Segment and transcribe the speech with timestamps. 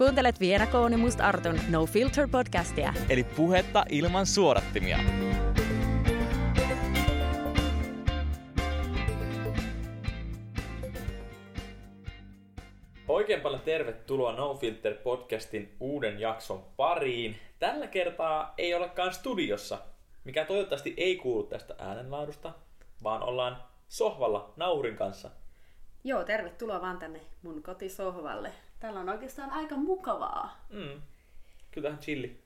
[0.00, 2.94] Kuuntelet Viena Kooni Must Artun No Filter podcastia.
[3.08, 4.98] Eli puhetta ilman suodattimia.
[13.08, 17.36] Oikein paljon tervetuloa No Filter podcastin uuden jakson pariin.
[17.58, 19.78] Tällä kertaa ei olekaan studiossa,
[20.24, 22.52] mikä toivottavasti ei kuulu tästä äänenlaadusta,
[23.02, 23.56] vaan ollaan
[23.88, 25.30] sohvalla Naurin kanssa.
[26.04, 28.52] Joo, tervetuloa vaan tänne mun kotisohvalle.
[28.80, 30.64] Täällä on oikeastaan aika mukavaa.
[30.70, 31.02] Mm.
[31.70, 32.40] Kyllä tähän chilli.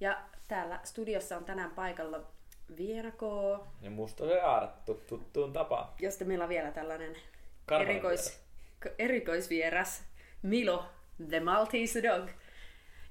[0.00, 2.20] Ja täällä studiossa on tänään paikalla
[2.76, 5.88] Vienako, Ja musta se aarattu tuttuun tapaan.
[6.00, 7.16] josta meillä on vielä tällainen
[7.80, 8.40] erikois,
[8.98, 10.04] erikoisvieras
[10.42, 10.84] Milo,
[11.28, 12.28] the Maltese Dog,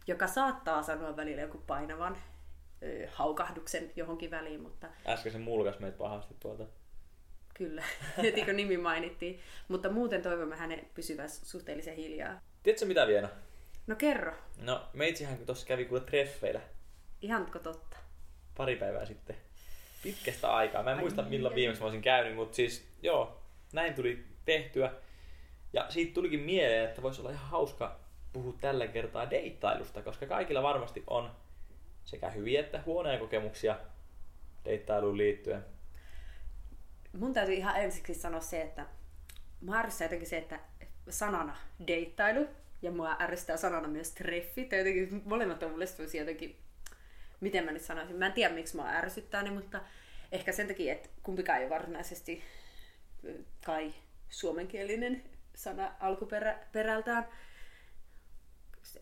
[0.08, 2.18] joka saattaa sanoa välillä joku painavan
[2.84, 6.66] ö, haukahduksen johonkin väliin, mutta Äsken se mulkas meitä pahasti tuolta.
[7.58, 7.84] Kyllä,
[8.24, 9.40] heti kun nimi mainittiin.
[9.68, 12.40] Mutta muuten toivomme hänen pysyvän suhteellisen hiljaa.
[12.64, 13.30] Tiedätkö mitä vielä?
[13.88, 16.62] No kerro, No meitsihän kun tossa kävi kuule treffeillä
[17.22, 17.98] ihanko totta?
[18.58, 19.36] pari päivää sitten.
[20.04, 20.84] Pitkästä aikaa.
[20.84, 23.42] Mä en Ai muista niin, milloin viimeksi mä olisin käynyt, mutta siis joo,
[23.74, 24.92] näin tuli tehtyä.
[25.74, 28.00] Ja siitä tulikin mieleen, että voisi olla ihan hauska
[28.34, 31.32] puhua tällä kertaa deittailusta, koska kaikilla varmasti on
[32.06, 33.78] sekä hyviä että huonoja kokemuksia
[34.66, 35.66] deittailuun liittyen.
[37.20, 38.86] Mun täytyy ihan ensiksi sanoa se, että
[39.62, 40.60] mua ärsyttää jotenkin se, että
[41.10, 41.56] sanana
[41.88, 42.48] deittailu
[42.82, 44.72] ja mua ärsyttää sanana myös treffit.
[44.72, 46.58] Ja jotenkin molemmat on mulle semmosia jotenkin,
[47.40, 49.82] miten mä nyt sanoisin, mä en tiedä miksi mua ärsyttää ne, mutta
[50.32, 52.44] ehkä sen takia, että kumpikaan ei ole varsinaisesti
[53.66, 53.94] kai
[54.30, 55.24] suomenkielinen
[55.56, 57.28] sana alkuperältään.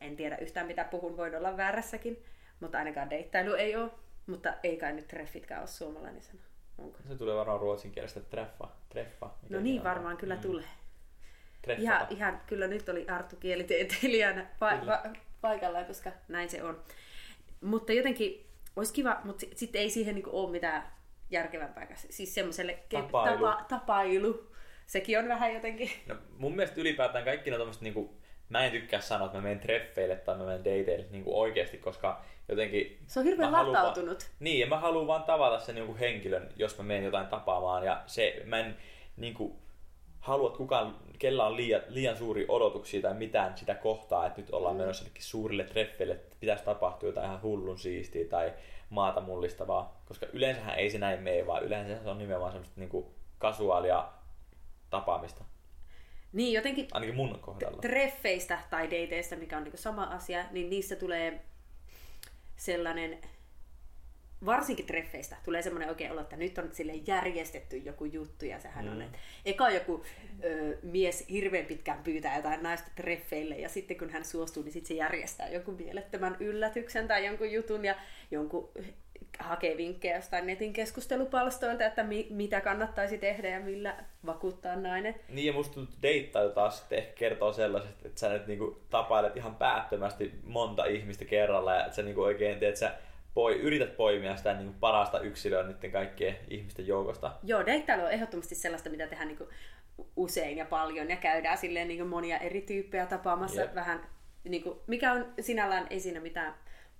[0.01, 2.25] En tiedä yhtään mitä puhun, voin olla väärässäkin,
[2.59, 3.91] mutta ainakaan deittailu ei ole.
[4.27, 6.52] Mutta ei kai nyt treffitkään ole suomalainen sana.
[6.77, 6.99] Onko?
[7.07, 8.67] Se tulee varmaan ruotsin kielestä treffa.
[8.89, 9.83] treffa mikä No niin on?
[9.83, 10.41] varmaan kyllä Mm.
[10.41, 10.65] tulee.
[11.61, 11.83] Treffata.
[11.93, 16.83] Ihan, ihan, kyllä nyt oli Arttu kielitieteilijänä pa- pa- paikallaan, koska näin se on.
[17.61, 18.45] Mutta jotenkin
[18.75, 20.91] olisi kiva, mutta sitten sit ei siihen niinku ole mitään
[21.29, 21.87] järkevämpää.
[21.95, 23.45] Siis semmoiselle ke- Tapailu.
[23.45, 24.51] Tapa, tapailu.
[24.87, 25.89] Sekin on vähän jotenkin...
[26.07, 28.17] No, mun mielestä ylipäätään kaikki ne tommoset niinku,
[28.49, 32.21] mä en tykkää sanoa, että mä menen treffeille tai mä menen dateille niinku oikeesti, koska
[32.49, 32.99] jotenkin...
[33.07, 34.23] Se on hirveän latautunut.
[34.23, 37.85] Vaan, niin, ja mä haluan vaan tavata sen niinku henkilön, jos mä menen jotain tapaamaan,
[37.85, 38.77] ja se, mä en
[39.17, 39.59] niinku
[40.19, 44.49] halua, että kukaan, kella on liian, liian suuri odotuksia tai mitään sitä kohtaa, että nyt
[44.51, 48.53] ollaan menossa jonnekin suurille treffeille, että pitäisi tapahtua jotain ihan hullun siistiä tai
[48.89, 53.13] maata mullistavaa, koska yleensähän ei se näin mene, vaan yleensä se on nimenomaan semmoista niinku
[53.37, 54.09] kasuaalia
[54.89, 55.43] tapaamista.
[56.33, 57.81] Niin, jotenkin Ainakin mun kohdalla.
[57.81, 61.41] treffeistä tai dateista, mikä on niinku sama asia, niin niissä tulee
[62.55, 63.17] sellainen,
[64.45, 68.85] varsinkin treffeistä, tulee semmoinen oikein olo, että nyt on sille järjestetty joku juttu ja sehän
[68.85, 68.91] mm.
[68.91, 70.03] on, että eka joku
[70.43, 74.87] ö, mies hirveän pitkään pyytää jotain naista treffeille ja sitten kun hän suostuu, niin sitten
[74.87, 77.95] se järjestää jonkun mielettömän yllätyksen tai jonkun jutun ja
[78.31, 78.69] jonkun
[79.39, 83.95] hakee vinkkejä jostain netin keskustelupalstoilta, että mi- mitä kannattaisi tehdä ja millä
[84.25, 85.15] vakuuttaa nainen.
[85.29, 89.55] Niin ja musta deittailu taas sitten ehkä kertoo sellaisesta, että sä nyt niinku tapailet ihan
[89.55, 92.91] päättömästi monta ihmistä kerralla ja että sä niinku oikein teet, sä
[93.33, 97.31] poi, yrität poimia sitä niinku parasta yksilöä niiden kaikkien ihmisten joukosta.
[97.43, 99.49] Joo, deittailu on ehdottomasti sellaista, mitä tehdään niin
[100.15, 103.75] usein ja paljon ja käydään silleen niin monia eri tyyppejä tapaamassa Jep.
[103.75, 104.07] vähän,
[104.43, 106.53] niin kuin, mikä on sinällään ei siinä mitään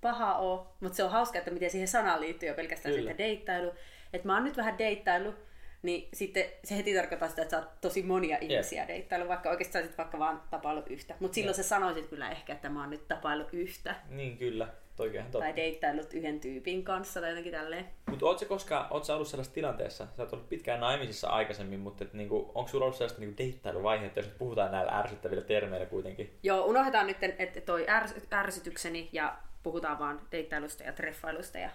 [0.04, 3.10] pahaa ole, mutta se on hauska, että miten siihen sanaan liittyy jo pelkästään Kyllä.
[3.10, 3.72] sitten deittailu.
[4.12, 5.34] Että mä oon nyt vähän deittailu,
[5.82, 9.72] niin sitten se heti tarkoittaa sitä, että sä oot tosi monia ihmisiä deittailu, vaikka oikeastaan
[9.72, 11.14] sä olisit vaikka vaan tapailu yhtä.
[11.20, 11.64] Mutta silloin Jep.
[11.64, 13.94] sä sanoisit kyllä ehkä, että mä oon nyt tapailu yhtä.
[14.08, 15.38] Niin kyllä, toikin totta.
[15.38, 17.86] Tai deittailut yhden tyypin kanssa tai jotenkin tälleen.
[18.10, 22.04] Mutta ootko koskaan, oot sä ollut sellaisessa tilanteessa, sä oot ollut pitkään naimisissa aikaisemmin, mutta
[22.04, 26.38] et niinku, onko sulla ollut sellaista niinku deittailuvaihetta, jos puhutaan näillä ärsyttävillä termeillä kuitenkin?
[26.42, 31.70] Joo, unohdetaan nyt että toi ärs- ärsytykseni ja puhutaan vaan deittailusta ja treffailusta ja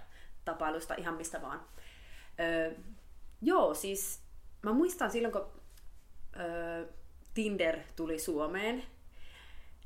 [0.45, 1.61] tapailusta ihan mistä vaan.
[2.39, 2.71] Öö,
[3.41, 4.21] joo, siis
[4.61, 5.47] mä muistan silloin, kun
[6.39, 6.85] öö,
[7.33, 8.83] Tinder tuli Suomeen,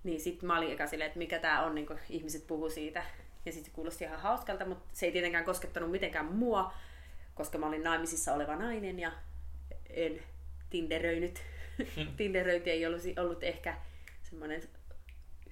[0.03, 3.05] niin sitten mä olin eka silleen, että mikä tää on, niin kun ihmiset puhuu siitä.
[3.45, 6.73] Ja sitten se kuulosti ihan hauskalta, mutta se ei tietenkään koskettanut mitenkään mua,
[7.35, 9.11] koska mä olin naimisissa oleva nainen ja
[9.89, 10.23] en
[10.69, 11.41] tinderöinyt.
[12.17, 13.77] Tinderöinti ei ollut, ollut ehkä
[14.21, 14.63] semmoinen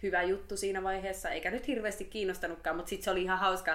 [0.03, 3.71] hyvä juttu siinä vaiheessa, eikä nyt hirveästi kiinnostanutkaan, mutta sitten se oli ihan hauska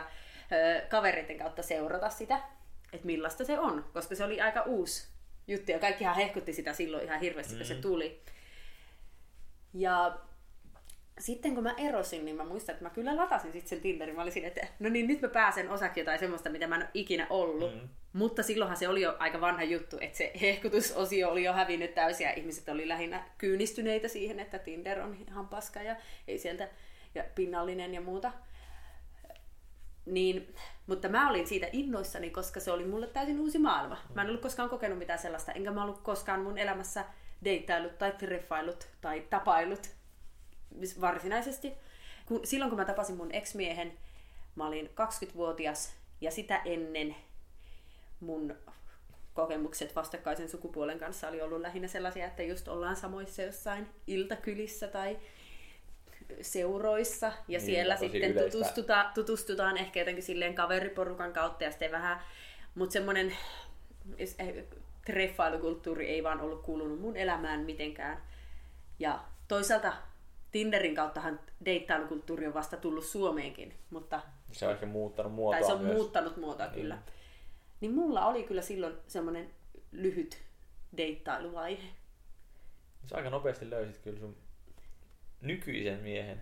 [0.52, 2.40] ö, kavereiden kautta seurata sitä,
[2.93, 5.08] että millaista se on, koska se oli aika uusi
[5.46, 8.20] juttu ja kaikkihan hehkutti sitä silloin ihan hirveästi, kun se tuli.
[9.75, 10.19] Ja
[11.18, 14.16] sitten kun mä erosin, niin mä muistan, että mä kyllä latasin sitten sen Tinderin.
[14.16, 16.90] Mä olisin, että no niin, nyt mä pääsen osaksi jotain semmoista, mitä mä en ole
[16.94, 17.74] ikinä ollut.
[17.74, 17.88] Mm.
[18.12, 22.24] Mutta silloinhan se oli jo aika vanha juttu, että se hehkutusosio oli jo hävinnyt täysin
[22.24, 25.96] ja ihmiset oli lähinnä kyynistyneitä siihen, että Tinder on ihan paska ja
[26.28, 26.68] ei sieltä
[27.14, 28.32] ja pinnallinen ja muuta.
[30.06, 30.54] Niin,
[30.86, 33.98] mutta mä olin siitä innoissani, koska se oli mulle täysin uusi maailma.
[34.14, 37.04] Mä en ollut koskaan kokenut mitään sellaista, enkä mä ollut koskaan mun elämässä
[37.44, 39.95] deittailut tai treffailut tai tapailut
[41.00, 41.72] varsinaisesti.
[42.26, 43.92] Kun, silloin kun mä tapasin mun ex-miehen,
[44.54, 47.16] mä olin 20-vuotias ja sitä ennen
[48.20, 48.56] mun
[49.34, 55.18] kokemukset vastakkaisen sukupuolen kanssa oli ollut lähinnä sellaisia, että just ollaan samoissa jossain iltakylissä tai
[56.40, 62.20] seuroissa ja niin, siellä sitten tutustuta, tutustutaan ehkä jotenkin silleen kaveriporukan kautta ja sitten vähän,
[62.74, 63.36] mutta semmoinen
[64.18, 64.64] eh,
[65.06, 68.22] treffailukulttuuri ei vaan ollut kuulunut mun elämään mitenkään.
[68.98, 69.92] Ja toisaalta
[70.56, 74.20] Tinderin kauttahan deittailukulttuuri on vasta tullut Suomeenkin, mutta...
[74.53, 75.94] Se on ehkä muuttanut muotoa Tai se on myös.
[75.94, 76.94] muuttanut muotoa, kyllä.
[76.94, 77.05] Niin.
[77.81, 79.50] niin mulla oli kyllä silloin semmoinen
[79.93, 80.43] lyhyt
[80.97, 81.88] deittailuvaihe.
[83.06, 84.37] Se aika nopeasti löysit kyllä sun
[85.41, 86.41] nykyisen miehen.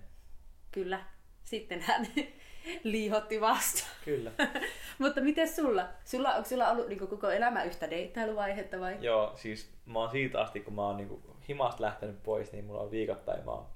[0.72, 1.04] Kyllä.
[1.42, 2.06] Sitten hän
[2.82, 3.86] liihotti vasta.
[4.04, 4.32] Kyllä.
[4.98, 5.88] Mutta miten sulla?
[6.04, 6.34] sulla?
[6.34, 8.96] Onko sulla ollut niin koko elämä yhtä deittailuvaihetta vai?
[9.00, 12.80] Joo, siis mä oon siitä asti, kun mä oon niin himasta lähtenyt pois, niin mulla
[12.80, 13.73] on viikoittain mä oon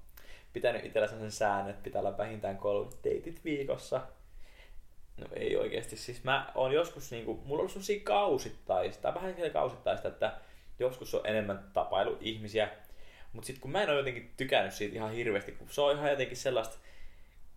[0.52, 4.00] pitänyt itsellä sen säännön, että pitää olla vähintään kolme deitit viikossa.
[5.16, 5.96] No ei oikeasti.
[5.96, 10.32] Siis mä oon joskus, niinku, mulla on ollut sellaisia kausittaista, tai vähän kausittaista, että
[10.78, 12.68] joskus on enemmän tapailu ihmisiä.
[13.32, 16.10] Mutta sitten kun mä en ole jotenkin tykännyt siitä ihan hirveästi, kun se on ihan
[16.10, 16.76] jotenkin sellaista,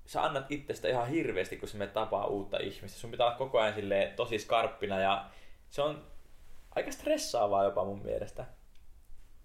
[0.06, 3.00] sä annat itsestä ihan hirveästi, kun sä menet tapaa uutta ihmistä.
[3.00, 5.26] Sun pitää olla koko ajan silleen tosi skarppina ja
[5.70, 6.08] se on
[6.76, 8.46] aika stressaavaa jopa mun mielestä.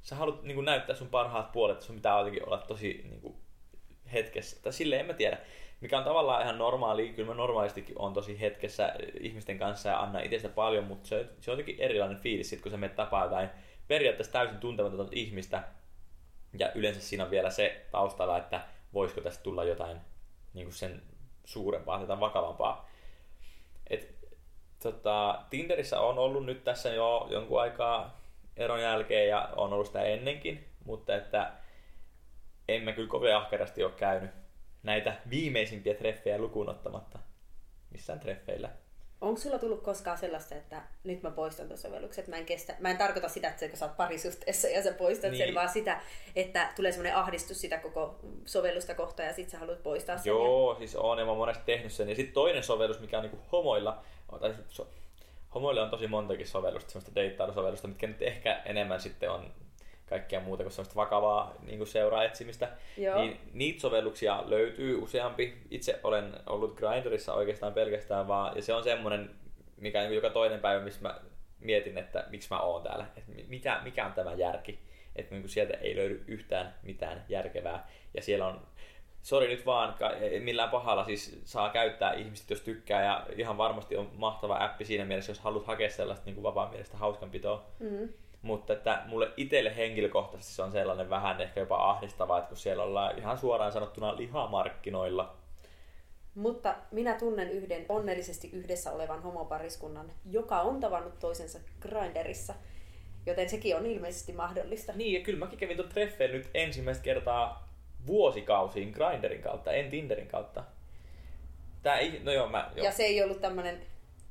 [0.06, 3.36] Sä haluat niin näyttää sun parhaat puolet, sun pitää jotenkin olla tosi niin kuin,
[4.12, 4.62] hetkessä.
[4.62, 5.38] Tai silleen en mä tiedä.
[5.80, 7.08] Mikä on tavallaan ihan normaali.
[7.08, 11.50] Kyllä mä normaalistikin on tosi hetkessä ihmisten kanssa ja anna itsestä paljon, mutta se, se
[11.50, 13.48] on jotenkin erilainen fiilis sit, kun sä menet tapaa jotain
[13.88, 15.62] periaatteessa täysin tuntematonta ihmistä.
[16.58, 18.60] Ja yleensä siinä on vielä se taustalla, että
[18.94, 20.00] voisiko tästä tulla jotain
[20.54, 21.02] niin kuin sen
[21.44, 22.90] suurempaa tai vakavampaa.
[23.90, 24.14] Et,
[24.82, 28.25] tota, Tinderissä on ollut nyt tässä jo jonkun aikaa
[28.56, 31.52] eron jälkeen ja on ollut sitä ennenkin, mutta että
[32.68, 34.30] en mä kyllä kovin ahkerasti ole käynyt
[34.82, 37.18] näitä viimeisimpiä treffejä lukuun ottamatta
[37.90, 38.70] missään treffeillä.
[39.20, 42.76] Onko sulla tullut koskaan sellaista, että nyt mä poistan tuon sovelluksen, että mä en kestä,
[42.80, 45.46] mä en tarkoita sitä, että sä oot parisuhteessa ja sä poistat niin.
[45.46, 46.00] sen, vaan sitä,
[46.36, 50.30] että tulee semmoinen ahdistus sitä koko sovellusta kohtaan ja sit sä haluat poistaa sen.
[50.30, 50.78] Joo, ja...
[50.78, 52.08] siis on ja mä oon monesti tehnyt sen.
[52.08, 54.02] Ja sitten toinen sovellus, mikä on niinku homoilla,
[54.40, 54.88] tai so,
[55.56, 59.52] homoilla on tosi montakin sovellusta, semmoista deittailusovellusta, mitkä nyt ehkä enemmän sitten on
[60.06, 62.68] kaikkea muuta kuin sellaista vakavaa niin kuin seuraetsimistä.
[62.96, 63.20] Joo.
[63.20, 65.58] Niin niitä sovelluksia löytyy useampi.
[65.70, 69.30] Itse olen ollut Grinderissa oikeastaan pelkästään vaan, ja se on semmoinen,
[69.76, 71.20] mikä niin joka toinen päivä, missä mä
[71.60, 74.78] mietin, että miksi mä oon täällä, että mikä, mikä on tämä järki,
[75.16, 78.66] että niin sieltä ei löydy yhtään mitään järkevää, ja siellä on
[79.26, 79.94] sori nyt vaan,
[80.40, 85.04] millään pahalla siis saa käyttää ihmiset, jos tykkää, ja ihan varmasti on mahtava appi siinä
[85.04, 87.66] mielessä, jos haluat hakea sellaista niin kuin vapaan mielestä hauskanpitoa.
[87.80, 88.08] Mm-hmm.
[88.42, 92.82] Mutta että mulle itselle henkilökohtaisesti se on sellainen vähän ehkä jopa ahdistavaa, että kun siellä
[92.82, 95.36] ollaan ihan suoraan sanottuna lihamarkkinoilla.
[96.34, 102.54] Mutta minä tunnen yhden onnellisesti yhdessä olevan homopariskunnan, joka on tavannut toisensa Grinderissa.
[103.26, 104.92] Joten sekin on ilmeisesti mahdollista.
[104.92, 107.65] Niin, ja kyllä mäkin kävin tuon treffeen nyt ensimmäistä kertaa
[108.06, 110.64] vuosikausiin Grinderin kautta, en Tinderin kautta.
[111.82, 112.84] Tää ei, no joo, mä, joo.
[112.84, 113.82] Ja se ei ollut tämmönen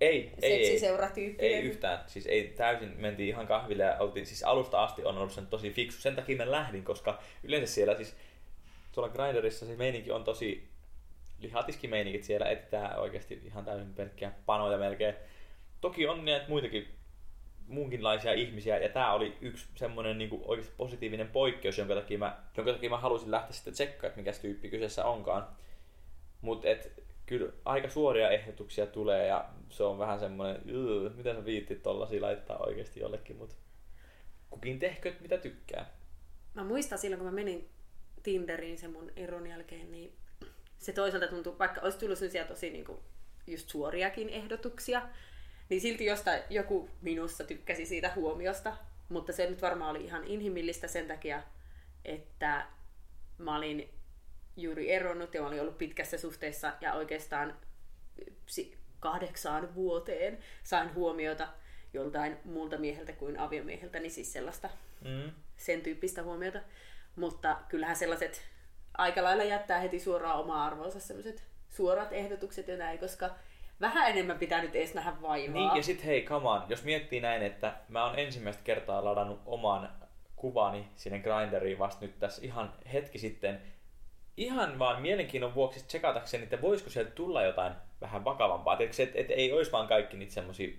[0.01, 0.79] ei, ei,
[1.17, 1.99] ei, ei yhtään.
[2.07, 5.71] Siis ei täysin, mentiin ihan kahville ja oltiin, siis alusta asti on ollut sen tosi
[5.71, 6.01] fiksu.
[6.01, 8.15] Sen takia mä lähdin, koska yleensä siellä siis
[8.91, 10.67] tuolla Grinderissa se meininki on tosi
[11.39, 15.15] lihatiskimeiningit siellä etsitään oikeasti ihan täysin pelkkiä panoja melkein.
[15.81, 16.87] Toki on näitä muitakin
[17.67, 22.73] muunkinlaisia ihmisiä, ja tämä oli yksi semmoinen niin oikeasti positiivinen poikkeus, jonka takia mä, jonka
[22.73, 25.47] takia mä halusin lähteä sitten tsekkaamaan, että mikä tyyppi kyseessä onkaan.
[26.41, 26.67] Mutta
[27.25, 30.61] kyllä aika suoria ehdotuksia tulee ja se on vähän semmoinen,
[31.15, 33.55] mitä sä viittit tollasia laittaa oikeasti jollekin, mutta
[34.49, 35.91] kukin tehkö mitä tykkää.
[36.53, 37.69] Mä muistan silloin, kun mä menin
[38.23, 40.13] Tinderiin sen mun eron jälkeen, niin
[40.77, 42.99] se toisaalta tuntuu, vaikka olisi tullut sellaisia tosi niin kuin,
[43.47, 45.01] just suoriakin ehdotuksia,
[45.69, 48.77] niin silti jostain joku minussa tykkäsi siitä huomiosta,
[49.09, 51.43] mutta se nyt varmaan oli ihan inhimillistä sen takia,
[52.05, 52.65] että
[53.37, 53.89] mä olin
[54.57, 57.57] juuri eronnut ja mä olin ollut pitkässä suhteessa ja oikeastaan
[58.99, 61.47] kahdeksaan vuoteen sain huomiota
[61.93, 64.69] joltain muulta mieheltä kuin aviomieheltä, niin siis sellaista
[65.01, 65.31] mm.
[65.57, 66.59] sen tyyppistä huomiota.
[67.15, 68.41] Mutta kyllähän sellaiset
[68.97, 73.35] aika lailla jättää heti suoraan omaa arvoonsa sellaiset suorat ehdotukset ja näin, koska
[73.81, 75.53] vähän enemmän pitää nyt edes nähdä vaivaa.
[75.53, 79.89] Niin, ja sit hei, on, jos miettii näin, että mä oon ensimmäistä kertaa ladannut oman
[80.35, 83.61] kuvani sinne Grinderiin vasta nyt tässä ihan hetki sitten,
[84.37, 88.77] ihan vaan mielenkiinnon vuoksi tsekatakseni, että voisiko sieltä tulla jotain vähän vakavampaa.
[88.79, 90.77] Että et, ei olisi vaan kaikki niitä semmosia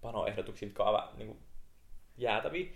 [0.00, 1.38] panoehdotuksia, jotka ovat niin kuin,
[2.18, 2.66] jäätäviä.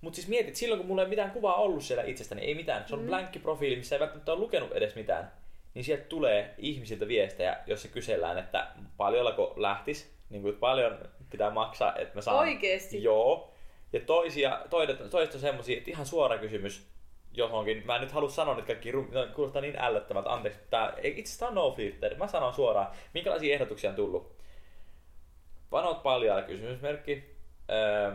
[0.00, 2.84] Mutta siis mietit, silloin kun mulla ei mitään kuvaa ollut siellä itsestäni, ei mitään.
[2.88, 3.06] Se on mm.
[3.06, 5.32] blankki profiili, missä ei välttämättä ole lukenut edes mitään.
[5.74, 10.98] Niin sieltä tulee ihmisiltä viestejä, jossa kysellään, että paljonko lähtis, niin kuin paljon
[11.30, 12.38] pitää maksaa, että mä saan.
[12.38, 13.02] Oikeesti?
[13.02, 13.52] Joo.
[13.92, 16.86] Ja toisia, toiset, toiset on semmosia, että ihan suora kysymys
[17.34, 17.82] johonkin.
[17.86, 20.60] Mä en nyt halua sanoa nyt kaikki, no, kuulostaa niin ällöttävältä, anteeksi.
[20.70, 22.16] Tää, itse asiassa on no filter.
[22.16, 24.36] Mä sanon suoraan, minkälaisia ehdotuksia on tullut.
[25.70, 27.36] Panot paljon kysymysmerkki.
[27.70, 28.12] Öö,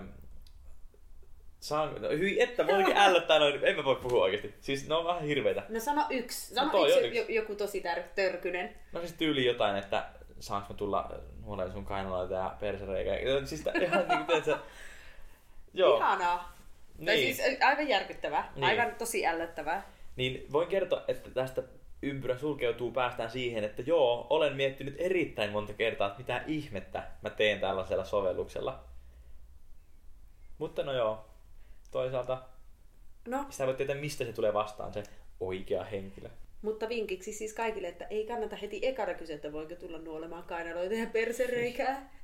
[1.67, 4.55] Saan, no hyi, että voikin ällöttää noin, en mä voi puhua oikeesti.
[4.61, 5.63] Siis ne on vähän hirveitä.
[5.69, 6.55] No sano yksi.
[6.55, 8.75] Sano no yksi, yksi, joku tosi tär- törkynen.
[8.91, 10.05] No siis tyyli jotain, että
[10.39, 11.11] saanko mä tulla
[11.45, 13.11] nuoleen sun kainaloita ja persereikä.
[13.45, 14.57] Siis ihan niinku teet
[15.73, 15.97] Joo.
[15.97, 16.57] Ihanaa.
[16.97, 17.05] Niin.
[17.05, 18.51] Tai siis aivan järkyttävää.
[18.55, 18.63] Niin.
[18.63, 19.91] Aivan tosi ällöttävää.
[20.15, 21.63] Niin voin kertoa, että tästä
[22.01, 27.29] ympyrä sulkeutuu, päästään siihen, että joo, olen miettinyt erittäin monta kertaa, että mitä ihmettä mä
[27.29, 28.83] teen tällaisella sovelluksella.
[30.57, 31.26] Mutta no joo,
[31.97, 32.41] toisaalta
[33.27, 33.45] no.
[33.49, 35.03] sitä voi tietää, mistä se tulee vastaan, se
[35.39, 36.29] oikea henkilö.
[36.61, 40.95] Mutta vinkiksi siis kaikille, että ei kannata heti ekana kysyä, että voiko tulla nuolemaan kainaloita
[40.95, 42.17] ja persereikää.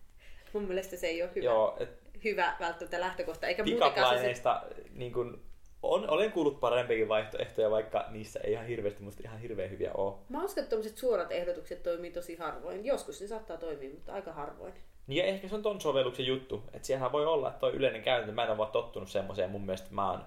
[0.54, 1.90] Mun mielestä se ei ole hyvä, Joo, et,
[2.24, 3.48] hyvä välttämättä lähtökohta.
[3.48, 4.84] Eikä Pikaplaineista se...
[4.94, 5.42] niin kun,
[5.84, 10.14] on, olen kuullut parempikin vaihtoehtoja, vaikka niissä ei ihan hirveästi musta ihan hirveän hyviä ole.
[10.30, 12.86] Mä uskon, että suorat ehdotukset toimii tosi harvoin.
[12.86, 14.74] Joskus ne saattaa toimia, mutta aika harvoin.
[15.08, 16.64] Niin ja ehkä se on ton sovelluksen juttu.
[16.74, 19.50] Että siellä voi olla, että toi yleinen käytäntö, mä en ole vaan tottunut semmoiseen.
[19.50, 20.24] Mun mielestä mä oon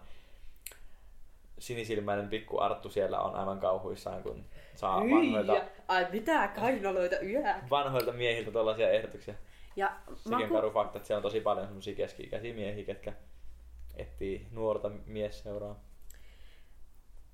[1.59, 5.65] sinisilmäinen pikku Arttu siellä on aivan kauhuissaan, kun saa Hyi, vanhoilta...
[5.89, 7.43] Ai mitä kainaloita yö?
[7.71, 9.35] Vanhoilta miehiltä tällaisia ehdotuksia.
[9.77, 13.13] Ja Sekin on karu fakta, että siellä on tosi paljon semmoisia keski-ikäisiä miehiä, ketkä
[13.97, 15.81] etsii nuorta miesseuraa.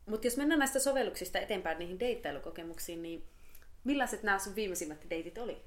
[0.07, 3.25] Mutta jos mennään näistä sovelluksista eteenpäin niihin deittailukokemuksiin, niin
[3.85, 5.63] millaiset nämä sun viimeisimmät deitit oli?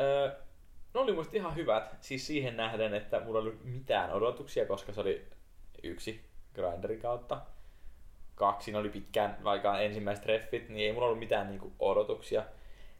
[0.00, 0.30] Öö,
[0.94, 1.96] ne oli musta ihan hyvät.
[2.00, 5.26] Siis siihen nähden, että mulla oli mitään odotuksia, koska se oli
[5.82, 7.40] yksi Grinderin kautta.
[8.34, 12.44] Kaksi, oli pitkään, vaikka ensimmäiset treffit, niin ei mulla ollut mitään niinku odotuksia.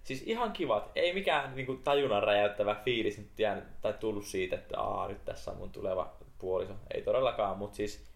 [0.02, 0.90] Siis ihan kivat.
[0.94, 5.50] Ei mikään niinku tajunnan räjäyttävä fiilis nyt jäänyt, tai tullut siitä, että Aa, nyt tässä
[5.50, 6.72] on mun tuleva puoliso.
[6.94, 8.08] Ei todellakaan, mutta siis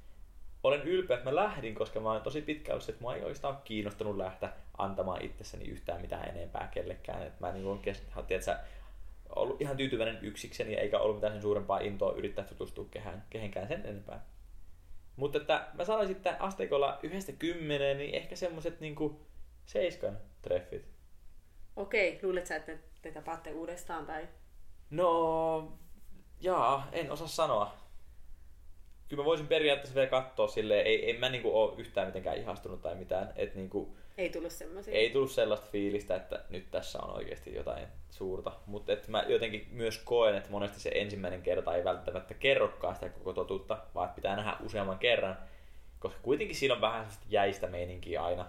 [0.63, 3.59] olen ylpeä, että mä lähdin, koska mä olen tosi pitkä ollut, että mä ei oikeastaan
[3.65, 7.23] kiinnostunut lähteä antamaan itsessäni yhtään mitään enempää kellekään.
[7.23, 7.81] Että mä niin kuin
[8.27, 8.55] tiedätkö,
[9.37, 13.87] ollut ihan tyytyväinen yksikseni, eikä ollut mitään sen suurempaa intoa yrittää tutustua kehään, kehenkään sen
[13.87, 14.27] enempää.
[15.17, 19.27] Mutta että mä sanoisin, että asteikolla yhdestä kymmeneen, niin ehkä semmoset niinku
[19.67, 20.89] seiskan treffit.
[21.77, 22.73] Okei, luulet sä, että
[23.03, 24.29] te tapaatte uudestaan tai?
[24.91, 25.79] No,
[26.41, 27.83] jaa, en osaa sanoa
[29.13, 32.83] kyllä mä voisin periaatteessa vielä katsoa silleen, ei, en mä niinku ole yhtään mitenkään ihastunut
[32.83, 33.33] tai mitään.
[33.37, 34.95] Et niinku, ei tullut semmoisia.
[34.95, 38.53] Ei tullut sellaista fiilistä, että nyt tässä on oikeasti jotain suurta.
[38.67, 43.33] Mutta mä jotenkin myös koen, että monesti se ensimmäinen kerta ei välttämättä kerrokaan sitä koko
[43.33, 45.39] totuutta, vaan pitää nähdä useamman kerran.
[45.99, 48.47] Koska kuitenkin siinä on vähän jäistä meininkiä aina.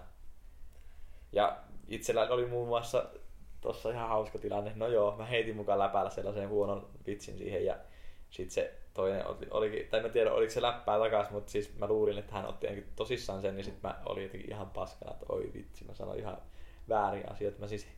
[1.32, 1.56] Ja
[1.88, 3.06] itsellä oli muun muassa
[3.60, 4.72] tossa ihan hauska tilanne.
[4.74, 7.76] No joo, mä heitin mukaan läpäällä sellaisen huonon vitsin siihen ja
[8.30, 11.86] sit se toinen oli, olikin, tai mä tiedä oliko se läppää takas, mutta siis mä
[11.86, 15.26] luulin, että hän otti jotenkin tosissaan sen, niin sitten mä olin jotenkin ihan paskana, että
[15.28, 16.38] oi vitsi, mä sanoin ihan
[16.88, 17.60] väärin asioita.
[17.60, 17.88] Mä siis,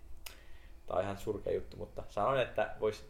[0.88, 3.08] on ihan surkea juttu, mutta sanoin, että vois,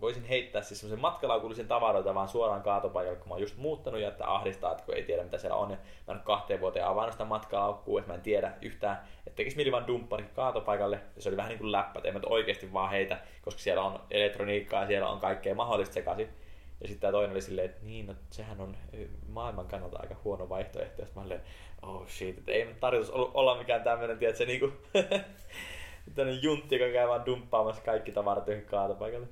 [0.00, 4.08] voisin heittää siis semmoisen matkalaukullisen tavaroita vaan suoraan kaatopaikalle, kun mä oon just muuttanut ja
[4.08, 5.70] että ahdistaa, että kun ei tiedä mitä siellä on.
[5.70, 9.56] Ja mä en kahteen vuoteen avannut sitä matkalaukkua, että mä en tiedä yhtään, että tekis
[9.56, 11.00] mieli vaan dumppari kaatopaikalle.
[11.16, 13.82] Ja se oli vähän niin kuin läppä, että en mä oikeasti vaan heitä, koska siellä
[13.82, 16.28] on elektroniikkaa siellä on kaikkea mahdollista sekaisin.
[16.80, 18.76] Ja sitten tämä toinen oli silleen, että niin, no, sehän on
[19.28, 21.02] maailman kannalta aika huono vaihtoehto.
[21.02, 21.40] Ja mä olin,
[21.82, 24.72] oh shit, että ei tarkoitus olla mikään tämmöinen, tiedätkö, niinku,
[26.14, 29.26] tämmöinen juntti, joka käy vaan dumppaamassa kaikki tavarat johon kaatopaikalle.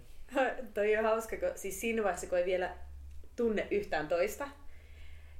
[0.74, 2.74] Toi on hauska, kun siis siinä vaiheessa, kun ei vielä
[3.36, 4.48] tunne yhtään toista.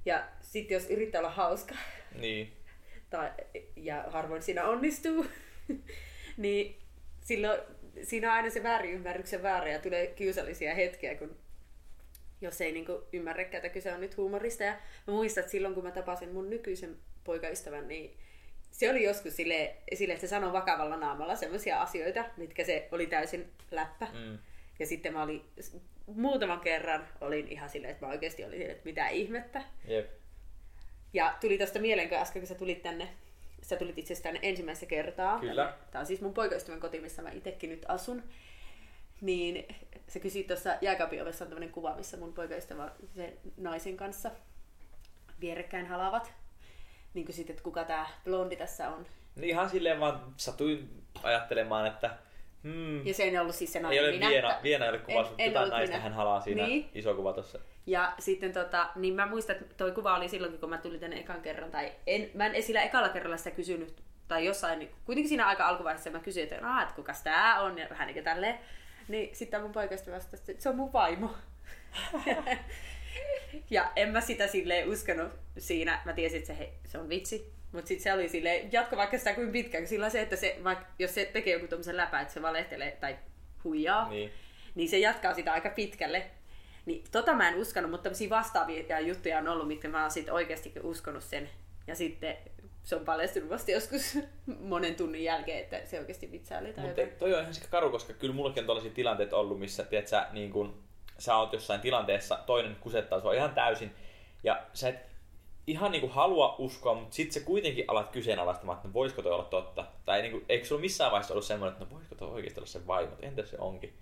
[0.04, 1.74] Ja sitten jos yrittää olla hauska.
[2.20, 2.52] Niin.
[3.10, 3.30] Tai,
[3.76, 5.26] ja harvoin siinä onnistuu.
[6.36, 6.78] niin
[7.20, 7.60] silloin
[8.02, 11.36] siinä on aina se väärinymmärryksen väärä ja tulee kiusallisia hetkiä, kun
[12.40, 14.64] jos ei niinku ymmärrä, että kyse on nyt huumorista.
[14.64, 14.72] Ja
[15.06, 18.16] mä muistan, että silloin kun mä tapasin mun nykyisen poikaystävän, niin
[18.70, 23.06] se oli joskus sille, sille että se sanoi vakavalla naamalla sellaisia asioita, mitkä se oli
[23.06, 24.06] täysin läppä.
[24.12, 24.38] Mm.
[24.78, 25.44] Ja sitten mä olin
[26.06, 29.62] muutaman kerran olin ihan silleen, että mä oikeasti olin silleen, että mitä ihmettä.
[29.84, 30.10] Jep.
[31.12, 33.08] Ja tuli tästä mieleen, kun äsken kun sä tulit tänne,
[33.62, 35.40] sä tulit itse asiassa tänne ensimmäistä kertaa.
[35.40, 35.74] Kyllä.
[35.90, 38.22] Tämä on siis mun poikaystävän koti, missä mä itsekin nyt asun.
[39.20, 39.76] Niin
[40.08, 44.30] se kysyi tuossa jääkaapin ovessa on tämmöinen kuva, missä mun poikaystävä sen naisen kanssa
[45.40, 46.32] vierekkäin halavat.
[47.14, 49.06] Niin kysyt, että kuka tämä blondi tässä on.
[49.36, 52.10] Niin ihan silleen vaan satuin ajattelemaan, että
[52.62, 54.28] hmm, Ja se ei ollut siis se ei nainen ole minä.
[54.28, 56.02] Viena, että- Viena ei ole kuvassa, en- mutta en jotain naista minä.
[56.02, 56.90] hän halaa siinä Niin.
[56.94, 57.58] iso kuva tuossa.
[57.86, 61.20] Ja sitten tota, niin mä muistan, että toi kuva oli silloinkin, kun mä tulin tänne
[61.20, 65.28] ekan kerran, tai en, mä en esillä ekalla kerralla sitä kysynyt, tai jossain, niin kuitenkin
[65.28, 68.24] siinä aika alkuvaiheessa mä kysyin, että, "Aa, että kukas tää on, ja vähän niin kuin
[68.24, 68.58] tälleen.
[69.08, 71.34] Niin sitten mun poikasta vastasi, että se on mun vaimo.
[73.70, 77.52] ja en mä sitä silleen uskonut siinä, mä tiesin, että se, he, se on vitsi.
[77.72, 80.58] Mutta sitten se oli silleen, jatko vaikka sitä kuin pitkään, kun sillä se, että se,
[80.64, 83.16] vaikka, jos se tekee joku tommosen läpä, että se valehtelee tai
[83.64, 84.32] huijaa, Niin.
[84.74, 86.26] niin se jatkaa sitä aika pitkälle.
[86.86, 90.34] Niin tota mä en uskonut, mutta tämmöisiä vastaavia juttuja on ollut, mitkä mä oon sitten
[90.34, 91.50] oikeastikin uskonut sen.
[91.86, 92.36] Ja sitten
[92.88, 94.18] se on paljastunut vasta joskus
[94.60, 98.12] monen tunnin jälkeen, että se oikeasti vitsaili tai Mutta toi on ihan sika karu, koska
[98.12, 100.82] kyllä mullakin on tällaisia tilanteita ollut, missä tiedät, sä, niin kun,
[101.18, 103.90] sä oot jossain tilanteessa, toinen kusettaa sua ihan täysin,
[104.44, 104.96] ja sä et
[105.66, 109.32] ihan niin kuin halua uskoa, mutta sitten sä kuitenkin alat kyseenalaistamaan, että no voisiko toi
[109.32, 109.86] olla totta.
[110.04, 112.68] Tai niin kuin, eikö sulla missään vaiheessa ollut semmoinen, että no voisiko toi oikeasti olla
[112.68, 113.94] se vaimo, entä se onkin?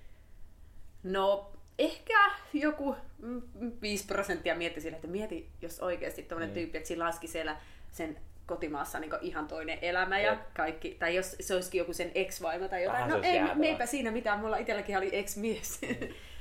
[1.03, 3.43] No, ehkä joku mm,
[3.83, 6.55] 5 prosenttia mietti sille, että mieti, jos oikeasti tämmöinen Niin.
[6.55, 7.57] tyyppi, että sillä olisikin siellä
[7.93, 10.41] sen kotimaassa niin ihan toinen elämä ja Jep.
[10.57, 13.05] kaikki, tai jos se olisikin joku sen ex-vaimo tai jotain.
[13.05, 13.59] Vähän no ei, jäätävää.
[13.59, 15.81] meipä siinä mitään, mulla itselläkin oli ex-mies.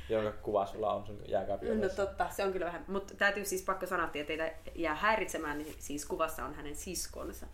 [0.09, 2.85] Jonka kuva sulla on sun jääkaapin No totta, se on kyllä vähän.
[2.87, 7.45] Mutta täytyy siis pakko sanoa, että teitä jää häiritsemään, niin siis kuvassa on hänen siskonsa.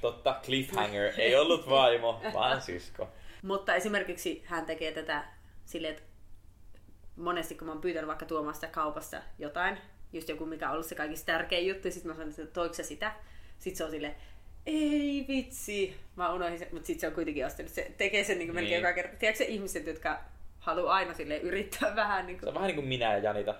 [0.00, 3.08] Totta, cliffhanger, ei ollut vaimo, vaan sisko.
[3.42, 5.24] Mutta esimerkiksi hän tekee tätä
[5.64, 6.06] silleen, että
[7.16, 9.78] monesti kun mä oon pyytänyt vaikka tuomaan sitä kaupasta jotain,
[10.12, 12.74] just joku mikä on ollut se kaikista tärkein juttu, ja sitten mä sanon, että toiko
[12.74, 13.12] sitä?
[13.62, 14.14] Sitten se on silleen,
[14.66, 17.72] ei vitsi, mä unohdin sen, mutta sitten se on kuitenkin ostanut.
[17.72, 18.82] Se tekee sen niin kuin melkein Niin.
[18.82, 19.16] joka kerta.
[19.16, 20.20] Tiedätkö se ihmiset, jotka
[20.58, 22.48] haluaa aina sille yrittää vähän niin Se kuin...
[22.48, 23.54] on vähän niin kuin minä ja Janita.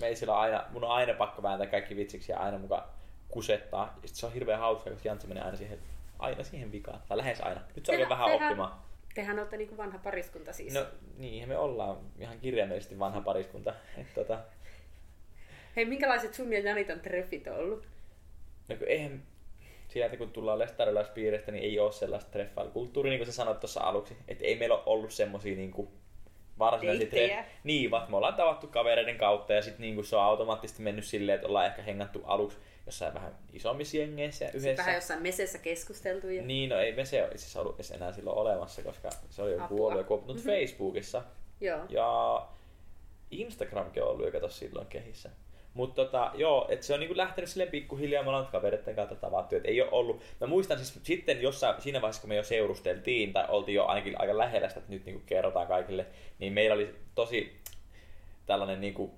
[0.00, 2.82] Meisillä on aina, mun on aina pakko vääntää kaikki vitsiksi ja aina mukaan
[3.28, 3.98] kusettaa.
[4.02, 5.78] Ja sit se on hirveän hauskaa, koska Jantsi menee aina siihen,
[6.18, 7.00] aina siihen vikaan.
[7.08, 7.60] Tai lähes aina.
[7.76, 8.72] Nyt se on vähän oppimaan.
[9.14, 10.74] Tehän olette niin kuin vanha pariskunta siis.
[10.74, 10.86] No
[11.18, 13.74] niin, me ollaan ihan kirjaimellisesti vanha pariskunta.
[13.96, 14.38] Et, tota,
[15.76, 17.86] Hei, minkälaiset sun ja Janitan treffit on ollut?
[18.68, 19.22] No kun eihän,
[19.88, 24.16] sieltä kun tullaan lestarilaispiiristä, niin ei ole sellaista treffailukulttuuria, niin kuin sä sanoit tuossa aluksi.
[24.28, 25.88] Että ei meillä ole ollut semmosia niin kuin
[26.58, 27.44] varsinaisia Deittejä.
[27.64, 31.36] Niin, vaan me ollaan tavattu kavereiden kautta ja sitten niin se on automaattisesti mennyt silleen,
[31.36, 34.76] että ollaan ehkä hengattu aluksi jossain vähän isommissa jengeissä ja yhdessä.
[34.82, 36.28] Vähän jossain mesessä keskusteltu.
[36.28, 36.42] Ja...
[36.42, 39.42] Niin, no ei me se ole itse asiassa ollut edes enää silloin olemassa, koska se
[39.42, 40.46] oli jo kuollut ja kuoppunut Mhm.
[40.46, 41.22] Facebookissa.
[41.60, 41.80] Joo.
[41.88, 42.46] Ja
[43.30, 45.30] Instagramkin on ollut jo silloin kehissä.
[45.78, 49.56] Mutta tota, joo, että se on niinku lähtenyt silleen pikkuhiljaa, me ollaan kavereiden kautta tavattu,
[49.56, 50.22] että ei ole ollut.
[50.40, 54.20] Mä muistan siis sitten jossain, siinä vaiheessa, kun me jo seurusteltiin, tai oltiin jo ainakin
[54.20, 56.06] aika lähellä sitä, että nyt niinku kerrotaan kaikille,
[56.38, 57.60] niin meillä oli tosi
[58.46, 59.14] tällainen niinku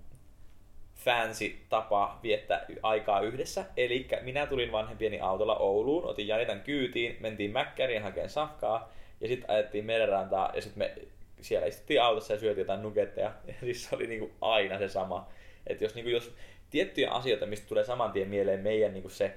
[0.95, 3.65] fancy tapa viettää aikaa yhdessä.
[3.77, 9.51] Eli minä tulin vanhempieni autolla Ouluun, otin Janitan kyytiin, mentiin Mäkkäriin hakemaan safkaa, ja sitten
[9.51, 10.95] ajettiin merenrantaa, ja sitten me
[11.41, 13.33] siellä istuttiin autossa ja syötiin jotain nuketteja.
[13.47, 15.29] Ja siis se oli niinku aina se sama.
[15.67, 16.35] Että jos, niinku, jos
[16.71, 19.35] tiettyjä asioita, mistä tulee saman tien mieleen meidän niinku se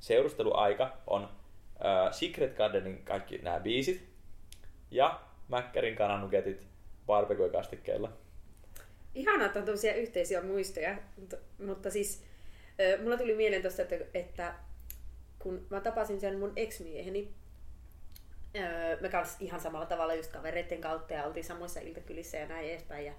[0.00, 4.08] seurusteluaika, on äh, Secret Gardenin kaikki nämä biisit,
[4.90, 6.66] ja Mäkkärin kananuketit
[7.06, 8.12] barbecue-kastikkeilla.
[9.14, 12.24] Ihanaa, että on tämmöisiä yhteisiä muistoja, mutta, mutta siis
[12.80, 14.54] ö, mulla tuli mieleen tuosta, että, että
[15.38, 17.28] kun mä tapasin sen mun ex-mieheni,
[19.00, 23.06] me kanssa ihan samalla tavalla just kavereiden kautta ja oltiin samoissa iltakylissä ja näin edespäin.
[23.06, 23.12] Ja,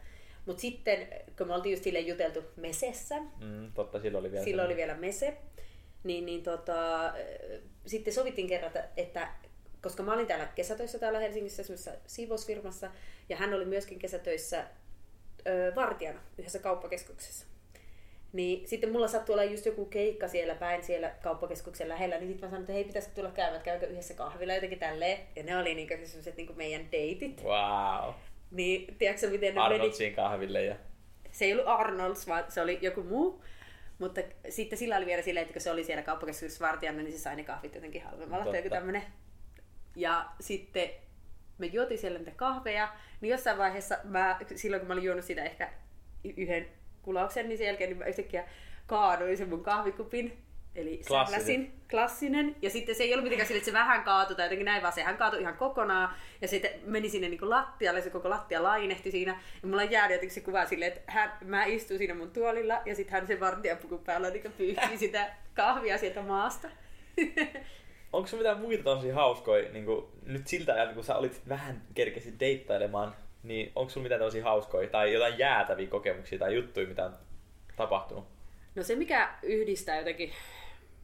[0.46, 4.66] mutta sitten, kun me oltiin just silleen juteltu mesessä, Mm, totta, silloin oli vielä silloin
[4.66, 5.38] oli vielä mese,
[6.04, 9.28] niin, niin tota, ö, sitten sovittiin kerran, että-
[9.82, 12.92] koska mä olin täällä kesätöissä täällä Helsingissä semmoisessa siivousfirmassa,
[13.30, 14.66] ja hän oli myöskin kesätöissä
[15.48, 17.46] ö, vartijana yhdessä kauppakeskuksessa.
[18.34, 22.48] Niin sitten mulla sattui olla just joku keikka siellä päin, siellä kauppakeskuksen lähellä, niin sitten
[22.48, 25.20] mä sanoin, että hei, pitäisikö tulla käymään, käykö yhdessä kahvilla jotenkin tälleen.
[25.36, 27.44] Ja ne oli niinku sellaiset niinku meidän deitit.
[27.44, 28.14] Wow.
[28.52, 29.74] Niin, tiedätkö miten ne meni?
[29.74, 30.76] Arnoldsin kahville ja...
[31.32, 33.44] se ei ollut Arnolds, vaan se oli joku muu.
[34.00, 37.18] Mutta sitten sillä oli vielä silleen, että kun se oli siellä kauppakeskuksessa vartijana, niin se
[37.18, 38.44] sai ne kahvit jotenkin halvemmalla.
[38.44, 38.58] Totta.
[38.58, 39.04] Joku tämmönen.
[39.96, 40.90] Ja sitten
[41.58, 45.44] me juotiin siellä niitä kahveja, niin jossain vaiheessa mä, silloin kun mä olin juonut sitä
[45.44, 45.70] ehkä
[46.38, 46.68] yhden
[47.02, 48.48] kulauksen, niin sen jälkeen niin mä yhtäkkiä
[48.88, 50.38] kaaduin sen mun kahvikupin.
[50.76, 51.42] Eli Klassinen.
[51.42, 52.56] sähläsin, klassinen.
[52.62, 54.94] Ja sitten se ei ollut mitenkään sille, että se vähän kaatui tai jotenkin näin, vaan
[54.94, 56.16] sehän kaatui ihan kokonaan.
[56.42, 59.42] Ja sitten meni sinne niin lattialle, se koko lattia lainehti siinä.
[59.62, 62.96] Ja mulla jäänyt jotenkin se kuva silleen, että hän, mä istuin siinä mun tuolilla ja
[62.96, 66.70] sitten hän sen vartijapukun päällä niin pyyhki sitä kahvia sieltä maasta.
[68.14, 71.82] Onko se mitään muita tosi hauskoja, niin kuin, nyt siltä ajalta, kun sä olit vähän
[71.96, 77.06] kerkesit deittailemaan, niin onko sulla mitään tosi hauskoja tai jotain jäätäviä kokemuksia tai juttuja, mitä
[77.06, 77.14] on
[77.76, 78.26] tapahtunut?
[78.76, 80.32] No se, mikä yhdistää jotenkin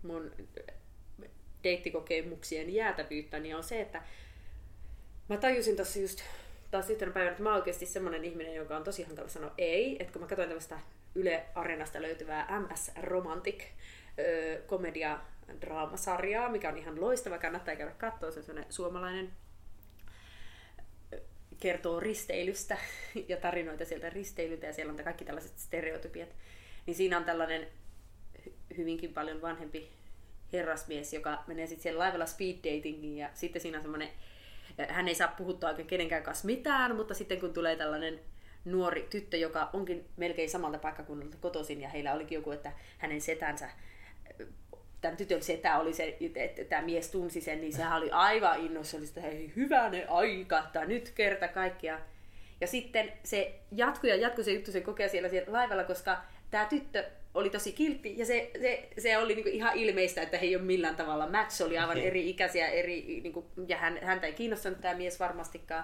[0.06, 0.32] mun
[1.64, 4.02] deittikokemuksien jäätävyyttä, niin on se, että
[5.30, 6.22] mä tajusin tuossa just
[6.72, 9.98] taas yhtenä päivänä, että mä oon oikeasti semmonen ihminen, joka on tosi hankala sanoa ei.
[10.00, 10.80] Että kun mä katsoin tällaista
[11.16, 13.64] Yle Areenasta löytyvää MS Romantic
[14.68, 15.20] komedia
[15.62, 19.32] draamasarjaa, mikä on ihan loistava, kannattaa käydä katsoa, se on suomalainen
[21.60, 22.78] kertoo risteilystä
[23.30, 26.30] ja tarinoita sieltä risteilyltä ja siellä on kaikki tällaiset stereotypiat.
[26.86, 27.68] Niin siinä on tällainen
[28.78, 29.90] hyvinkin paljon vanhempi
[30.54, 34.10] herrasmies, joka menee sitten siellä laivalla speed datingiin ja sitten siinä on semmoinen,
[34.90, 38.20] hän ei saa puhuttua oikein kenenkään kanssa mitään, mutta sitten kun tulee tällainen
[38.66, 43.70] nuori tyttö, joka onkin melkein samalta paikkakunnalta kotoisin ja heillä olikin joku, että hänen setänsä
[45.06, 48.98] tämän tytön setä oli se, että tämä mies tunsi sen, niin sehän oli aivan innossa,
[48.98, 52.00] oli sitä, hei hyvänen aika, että nyt kerta kaikkia.
[52.62, 56.22] Ja sitten se jatkui ja jatkui se juttu, se kokea siellä, siellä laivalla, koska
[56.56, 60.46] tämä tyttö oli tosi kiltti ja se, se, se oli niinku ihan ilmeistä, että he
[60.46, 64.34] ei ole millään tavalla match, oli aivan eri ikäisiä eri, niinku, ja hän, häntä ei
[64.34, 65.84] kiinnostanut tämä mies varmastikaan.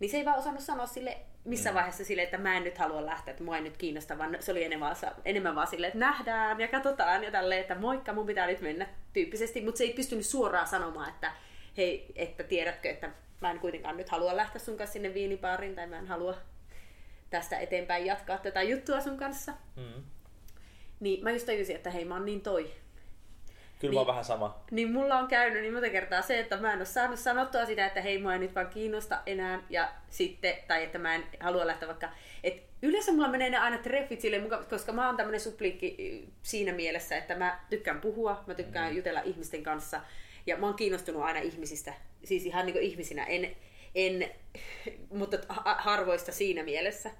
[0.00, 3.06] Niin se ei vaan osannut sanoa sille missä vaiheessa sille, että mä en nyt halua
[3.06, 6.60] lähteä, että mua ei nyt kiinnosta, vaan se oli enemmän, enemmän vaan silleen, että nähdään
[6.60, 10.26] ja katsotaan ja tälleen, että moikka, mun pitää nyt mennä tyyppisesti, mutta se ei pystynyt
[10.26, 11.32] suoraan sanomaan, että
[11.76, 15.86] hei, että tiedätkö, että mä en kuitenkaan nyt halua lähteä sun kanssa sinne viinipaariin tai
[15.86, 16.34] mä en halua
[17.30, 19.52] tästä eteenpäin jatkaa tätä juttua sun kanssa.
[19.76, 20.02] Mm.
[21.00, 22.70] Niin mä just tajusin, että hei mä oon niin toi.
[23.80, 24.64] Kyllä mä oon vähän sama.
[24.70, 27.86] Niin mulla on käynyt niin monta kertaa se, että mä en ole saanut sanottua sitä,
[27.86, 29.62] että hei mua ei nyt vaan kiinnosta enää.
[29.70, 32.08] Ja sitten, tai että mä en halua lähteä vaikka...
[32.44, 36.72] Et yleensä mulla menee ne aina treffit muka- koska mä oon tämmönen suplikki y, siinä
[36.72, 40.00] mielessä, että mä tykkään puhua, mä tykkään jutella ihmisten kanssa.
[40.46, 43.56] Ja mä oon kiinnostunut aina ihmisistä, siis ihan niin ihmisinä, en,
[43.94, 44.30] en,
[45.10, 47.10] mutta ha- harvoista siinä mielessä.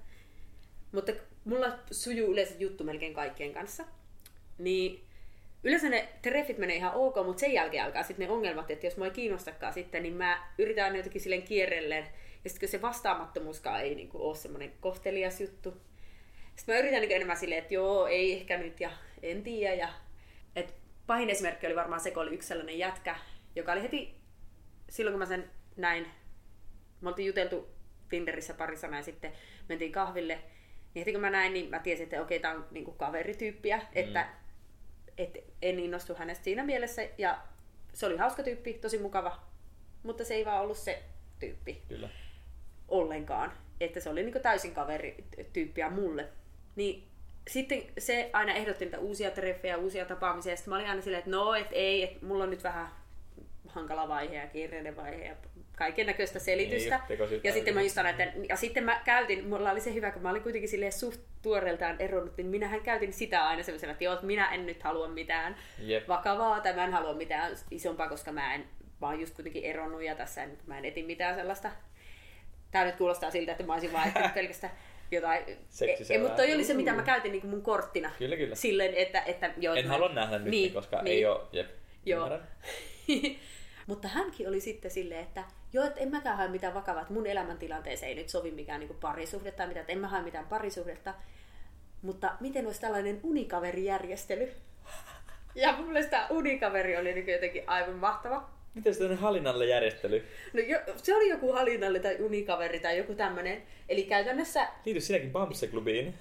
[0.91, 1.11] Mutta
[1.45, 3.83] mulla sujuu yleensä juttu melkein kaikkien kanssa.
[4.57, 5.03] Niin
[5.63, 8.97] yleensä ne treffit menee ihan ok, mutta sen jälkeen alkaa sitten ne ongelmat, että jos
[8.97, 12.07] mua ei kiinnostakaan sitten, niin mä yritän jotenkin silleen kierrelleen.
[12.43, 15.81] Ja sitten se vastaamattomuuskaan ei niinku ole semmoinen kohtelias juttu.
[16.55, 18.91] Sitten mä yritän niinku enemmän silleen, että joo, ei ehkä nyt ja
[19.23, 19.75] en tiedä.
[19.75, 19.89] Ja,
[20.55, 20.75] et
[21.07, 23.15] pahin esimerkki oli varmaan se, kun oli yksi sellainen jätkä,
[23.55, 24.15] joka oli heti
[24.89, 26.07] silloin kun mä sen näin,
[27.01, 27.69] me oltiin juteltu
[28.09, 29.31] Tinderissä pari sanaa ja sitten
[29.69, 30.35] mentiin kahville,
[30.93, 34.27] niin heti kun mä näin, niin mä tiesin, että okei, tää on niinku kaverityyppiä, että
[35.17, 37.01] et en innostu hänestä siinä mielessä.
[37.17, 37.41] Ja
[37.93, 39.39] se oli hauska tyyppi, tosi mukava,
[40.03, 41.03] mutta se ei vaan ollut se
[41.39, 42.09] tyyppi Kyllä.
[42.87, 43.53] ollenkaan.
[43.79, 46.27] Että se oli niinku täysin kaverityyppiä mulle.
[46.75, 47.07] Niin
[47.47, 50.51] sitten se aina ehdotti niitä uusia treffejä, uusia tapaamisia.
[50.53, 52.87] Ja sitten mä olin aina silleen, että no, et ei, että mulla on nyt vähän
[53.67, 55.35] hankala vaihe ja kiireinen vaihe ja
[55.81, 56.99] kaiken näköistä selitystä.
[57.09, 60.11] Niin, ja sitten mä just sanoin, että ja sitten mä käytin, mulla oli se hyvä,
[60.11, 64.03] kun mä olin kuitenkin silleen suht tuoreeltaan eronnut, niin minähän käytin sitä aina semmoisena, että
[64.03, 66.07] joo, minä en nyt halua mitään Jep.
[66.07, 68.65] vakavaa tai mä en halua mitään isompaa, koska mä en,
[69.01, 71.71] mä oon just kuitenkin eronnut ja tässä en, mä en eti mitään sellaista.
[72.71, 74.73] Tää nyt kuulostaa siltä, että mä olisin vaan pelkästään
[75.11, 75.43] jotain.
[75.69, 76.17] Seksisellä.
[76.21, 78.11] Ei, mutta toi oli se, mitä mä käytin niin mun korttina.
[78.19, 78.55] Kyllä, kyllä.
[78.55, 81.15] Silleen, että, että joo, En mä- halua nähdä nyt, Niin, koska niin.
[81.17, 81.39] ei ole...
[81.51, 81.69] Jep.
[82.05, 82.39] Joo.
[83.87, 87.27] Mutta hänkin oli sitten silleen, että joo, että en mäkään hae mitään vakavaa, että mun
[87.27, 91.13] elämäntilanteeseen ei nyt sovi mikään niin parisuhde tai mitään, että en mä hae mitään parisuhdetta.
[92.01, 94.51] Mutta miten olisi tällainen unikaverijärjestely?
[95.55, 98.49] Ja mun mielestä tämä unikaveri oli niin jotenkin aivan mahtava.
[98.73, 100.25] Miten se tämmöinen hallinnalle järjestely?
[100.53, 103.63] No jo, se oli joku hallinnalle tai unikaveri tai joku tämmönen.
[103.89, 106.13] Eli käytännössä Liity sinäkin Bamse-klubiin.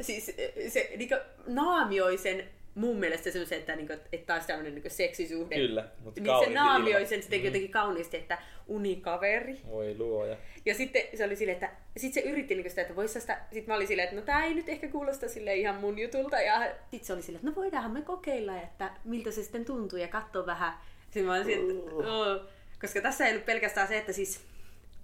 [0.00, 0.36] siis
[0.68, 1.10] se niin
[1.46, 5.54] naamioi sen mun mielestä semmoisen, että, niin kuin, että taas tämmöinen niin seksisuhde.
[5.56, 9.60] Kyllä, mutta niin se naamioi sen sitten jotenkin kauniisti, että unikaveri.
[9.70, 10.36] Voi luoja.
[10.64, 13.66] Ja sitten se oli silleen, että sit se yritti niinku sitä, että vois sitä, sit
[13.66, 16.40] mä olin silleen, että no tää ei nyt ehkä kuulosta sille ihan mun jutulta.
[16.40, 19.98] Ja sit se oli silleen, että no voidaanhan me kokeilla, että miltä se sitten tuntuu
[19.98, 20.72] ja katsoa vähän.
[21.04, 22.40] Sitten mä olin silleen, että, "Oo."
[22.80, 24.40] koska tässä ei ollut pelkästään se, että siis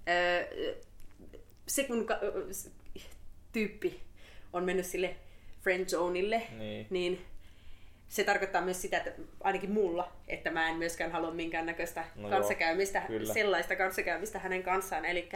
[0.09, 0.75] öö,
[1.69, 2.21] se kun ka-
[3.53, 4.01] tyyppi
[4.53, 5.17] on mennyt sille
[5.63, 6.87] friend zoneille, Niin.
[6.91, 7.21] niin
[8.11, 12.31] se tarkoittaa myös sitä, että ainakin mulla, että mä en myöskään halua minkäännäköistä No joo,
[12.31, 13.35] kanssakäymistä, kyllä.
[13.35, 15.05] sellaista kanssakäymistä hänen kanssaan.
[15.05, 15.29] Eli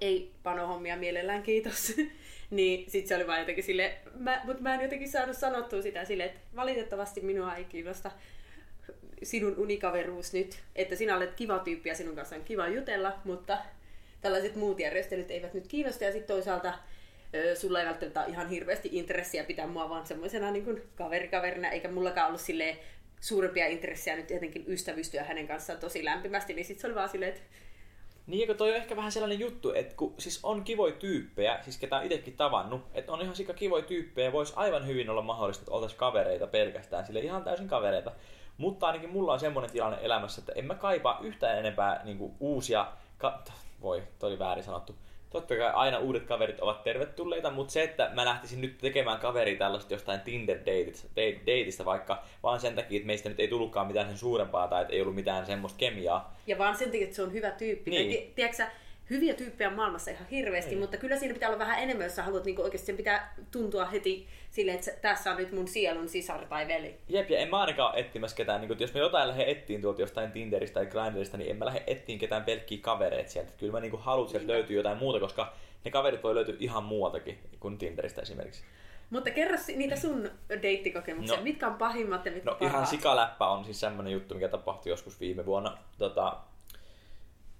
[0.00, 1.96] ei panohommia mielellään, kiitos.
[2.50, 6.04] niin sit se oli vaan jotenkin sille, mä, mutta mä en jotenkin saanut sanottua sitä
[6.04, 8.10] silleen, että valitettavasti minua ei kiinnosta
[9.22, 13.58] sinun unikaveruus nyt, että sinä olet kiva tyyppi ja sinun kanssa on kiva jutella, mutta
[14.20, 16.74] tällaiset muut järjestelyt eivät nyt kiinnosta ja sitten toisaalta
[17.54, 22.26] sulla ei välttämättä ole ihan hirveästi intressiä pitää mua vaan semmoisena niin kaverikaverina, eikä mullakaan
[22.26, 22.78] ollut silleen
[23.20, 27.32] suurempia intressejä nyt jotenkin ystävystyä hänen kanssaan tosi lämpimästi, niin sitten se oli vaan silleen,
[27.32, 27.42] että
[28.26, 31.78] niin, kun toi on ehkä vähän sellainen juttu, että kun siis on kivoja tyyppejä, siis
[31.78, 35.62] ketä on itsekin tavannut, että on ihan sika kivoja tyyppejä, voisi aivan hyvin olla mahdollista,
[35.62, 38.12] että oltaisiin kavereita pelkästään, sille ihan täysin kavereita.
[38.56, 42.86] Mutta ainakin mulla on semmoinen tilanne elämässä, että en mä kaipaa yhtään enempää niin uusia,
[43.18, 43.42] ka-
[43.80, 44.94] voi, toi oli väärin sanottu,
[45.30, 49.56] totta kai aina uudet kaverit ovat tervetulleita, mutta se, että mä lähtisin nyt tekemään kaveri
[49.56, 54.68] tällaista jostain Tinder-dateista vaikka, vaan sen takia, että meistä nyt ei tullutkaan mitään sen suurempaa
[54.68, 56.36] tai että ei ollut mitään semmoista kemiaa.
[56.46, 57.90] Ja vaan sen takia, että se on hyvä tyyppi.
[57.90, 58.32] Niin.
[58.34, 58.64] Tiedätkö,
[59.10, 60.80] hyviä tyyppejä maailmassa ihan hirveästi, Ei.
[60.80, 63.84] mutta kyllä siinä pitää olla vähän enemmän, jos sä haluat niin oikeasti sen pitää tuntua
[63.84, 66.98] heti silleen, että tässä on nyt mun sielun sisar tai veli.
[67.08, 69.82] Jep, ja en mä ainakaan ole etsimässä ketään, niin kun, jos mä jotain lähden ettiin
[69.82, 73.52] tuolta jostain Tinderistä tai Grinderista, niin en mä lähde ettiin ketään pelkkiä kavereita sieltä.
[73.58, 75.52] Kyllä mä niin haluan, että löytyy jotain muuta, koska
[75.84, 78.64] ne kaverit voi löytyä ihan muualtakin kuin Tinderistä esimerkiksi.
[79.10, 80.30] Mutta kerro niitä sun
[80.62, 81.36] deittikokemuksia.
[81.36, 82.72] No, mitkä on pahimmat ja mitkä No parhaat?
[82.74, 85.78] ihan sikaläppä on siis semmonen juttu, mikä tapahtui joskus viime vuonna.
[85.98, 86.36] Tota,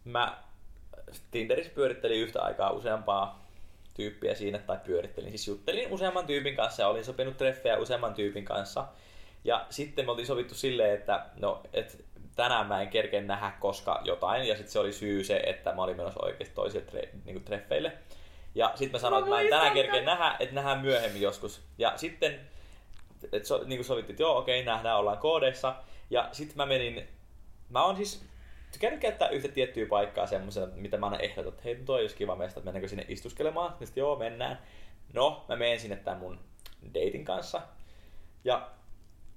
[0.04, 0.36] mä
[1.30, 3.46] Tinderissä pyörittelin yhtä aikaa useampaa
[3.94, 8.44] tyyppiä siinä, tai pyörittelin, siis juttelin useamman tyypin kanssa ja olin sopinut treffejä useamman tyypin
[8.44, 8.84] kanssa.
[9.44, 12.04] Ja sitten me oltiin sovittu silleen, että no, et
[12.36, 15.82] tänään mä en kerkeä nähdä koska jotain, ja sitten se oli syy se, että mä
[15.82, 17.92] olin menossa oikeasti toisille tre, niin treffeille.
[18.54, 21.60] Ja sitten mä sanoin, että mä en tänään kerkeä nähdä, että nähdään myöhemmin joskus.
[21.78, 22.40] Ja sitten
[23.32, 25.74] et so, niin kuin sovittiin, että joo, okei, nähdään, ollaan koodeissa.
[26.10, 27.08] Ja sitten mä menin,
[27.70, 28.24] mä oon siis
[28.72, 32.36] tykännyt käyttää yhtä tiettyä paikkaa semmoisena, mitä mä aina ehdotan, että hei, toi olisi kiva
[32.36, 33.76] meistä, että mennäänkö sinne istuskelemaan.
[33.80, 34.58] Ja sitten joo, mennään.
[35.12, 36.38] No, mä menen sinne tämän mun
[36.94, 37.62] dating kanssa.
[38.44, 38.70] Ja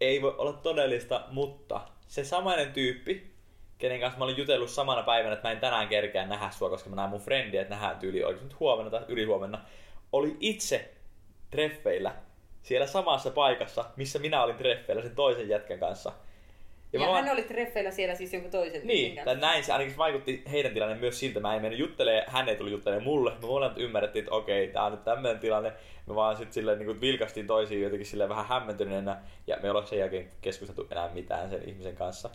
[0.02, 3.32] ei voi olla todellista, mutta se samainen tyyppi,
[3.78, 6.90] kenen kanssa mä olin jutellut samana päivänä, että mä en tänään kerkeä nähdä sua, koska
[6.90, 9.66] mä näen mun frendiä, että nähdään tyyli oikein nyt huomenna tai ylihuomenna,
[10.12, 10.94] oli itse
[11.52, 12.16] treffeillä
[12.62, 16.14] siellä samassa paikassa, missä minä olin treffeillä sen toisen jätkän kanssa–
[16.94, 20.44] ja, ja hän oli treffeillä siellä siis jonkun toisen Niin, tai näin se ainakin vaikutti
[20.52, 21.40] heidän tilanne myös siltä.
[21.40, 23.32] Mä en mennyt juttelee, hän ei tullut juttelemaan mulle.
[23.32, 25.74] Me molemmat ymmärrettiin, että okei, tää on nyt tämmöinen tilanne.
[26.08, 29.22] Me vaan sitten silleen niin vilkastiin toisiin jotenkin silleen vähän hämmentyneenä.
[29.48, 32.30] Ja me ollaan sen jälkeen keskusteltu enää mitään sen ihmisen kanssa.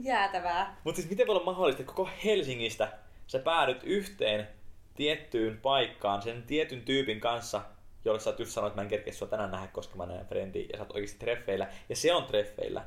[0.00, 0.76] Jäätävää.
[0.84, 2.88] Mutta siis miten voi olla mahdollista, että koko Helsingistä
[3.26, 4.48] sä päädyt yhteen
[4.94, 7.62] tiettyyn paikkaan sen tietyn tyypin kanssa,
[8.04, 10.26] jolle sä oot just sanonut, että mä en kerkeä sua tänään nähdä, koska mä näen
[10.26, 12.84] frendi, ja sä oot oikeasti treffeillä, ja se on treffeillä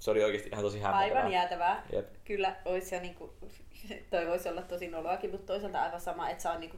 [0.00, 1.18] se oli oikeasti ihan tosi hämmentävää.
[1.18, 1.84] Aivan jäätävää.
[1.92, 2.06] Jep.
[2.24, 3.34] Kyllä olisi ja niinku,
[4.10, 6.76] toi voisi olla tosi noloakin, mutta toisaalta aivan sama, että saa niinku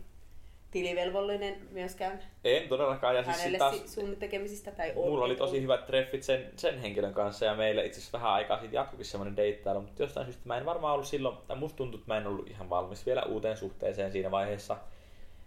[0.71, 3.17] tilivelvollinen myöskään en todellakaan.
[3.17, 4.71] Ja siis taas, sun tekemisistä.
[4.71, 8.33] Tai mulla oli tosi hyvät treffit sen, sen henkilön kanssa ja meille itse asiassa vähän
[8.33, 11.77] aikaa sitten jatkuikin semmoinen deittailu, mutta jostain syystä mä en varmaan ollut silloin, tai musta
[11.77, 14.77] tuntui, että mä en ollut ihan valmis vielä uuteen suhteeseen siinä vaiheessa.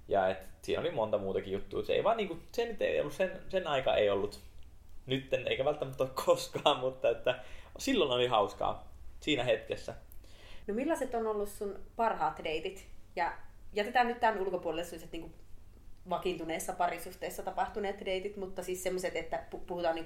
[0.08, 1.84] Ja et siinä oli monta muutakin juttua.
[1.84, 4.40] Se ei vaan niinku, sen, ei ollut, sen, sen aika ei ollut
[5.06, 7.40] nytten, eikä välttämättä ole koskaan, mutta että
[7.78, 9.96] silloin oli hauskaa siinä hetkessä.
[10.68, 12.88] No millaiset on ollut sun parhaat deitit?
[13.16, 13.38] Ja
[13.74, 15.34] jätetään nyt tämän ulkopuolelle sellaiset niin
[16.10, 20.06] vakiintuneessa parisuhteessa tapahtuneet deitit, mutta siis semmoiset, että puhutaan niin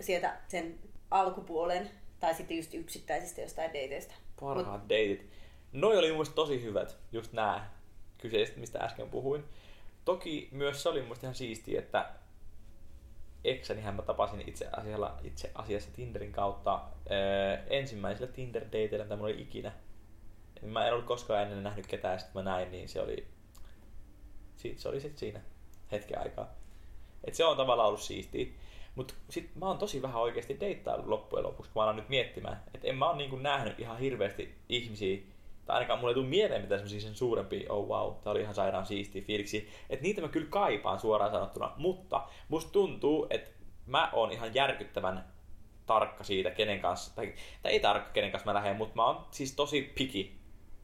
[0.00, 0.78] sieltä sen
[1.10, 4.14] alkupuolen tai sitten just yksittäisistä jostain deiteistä.
[4.40, 4.88] Parhaat Mut...
[4.88, 5.30] deitit.
[5.72, 7.70] Noi oli mun tosi hyvät, just nämä
[8.18, 9.44] kyseiset, mistä äsken puhuin.
[10.04, 12.10] Toki myös se oli mun ihan siistiä, että
[13.50, 19.42] eksänihän mä tapasin itse asiassa, itse asiassa Tinderin kautta ää, ensimmäisellä Tinder-dateilla, mitä mulla oli
[19.42, 19.72] ikinä.
[20.62, 23.26] Mä en ollut koskaan ennen nähnyt ketään, ja sitten mä näin, niin se oli,
[24.76, 25.40] se oli sitten siinä
[25.92, 26.54] hetken aikaa.
[27.24, 28.46] Et se on tavallaan ollut siistiä.
[28.94, 32.62] Mutta sit mä oon tosi vähän oikeasti deittaillut loppujen lopuksi, kun mä alan nyt miettimään.
[32.74, 35.18] Että en mä oon niinku nähnyt ihan hirveästi ihmisiä,
[35.66, 38.54] tai ainakaan mulle ei tule mieleen mitään semmosia sen suurempia, oh wow, tää oli ihan
[38.54, 39.68] sairaan siistiä fiiliksi.
[39.90, 43.50] Että niitä mä kyllä kaipaan suoraan sanottuna, mutta musta tuntuu, että
[43.86, 45.24] mä oon ihan järkyttävän
[45.86, 49.26] tarkka siitä, kenen kanssa, tai, tai ei tarkka kenen kanssa mä lähden, mutta mä oon
[49.30, 50.36] siis tosi piki.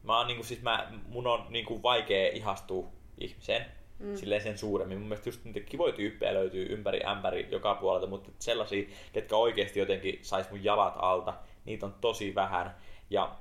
[0.03, 3.65] Mä oon niinku, siis mä, mun on niinku vaikea ihastua ihmiseen,
[3.99, 4.15] mm.
[4.15, 4.97] silleen sen suuremmin.
[4.97, 9.79] Mun mielestä just niitä kivoja tyyppejä löytyy ympäri ämpäri joka puolelta, mutta sellaisia, ketkä oikeasti
[9.79, 11.33] jotenkin sais mun jalat alta,
[11.65, 12.75] niitä on tosi vähän.
[13.09, 13.35] Ja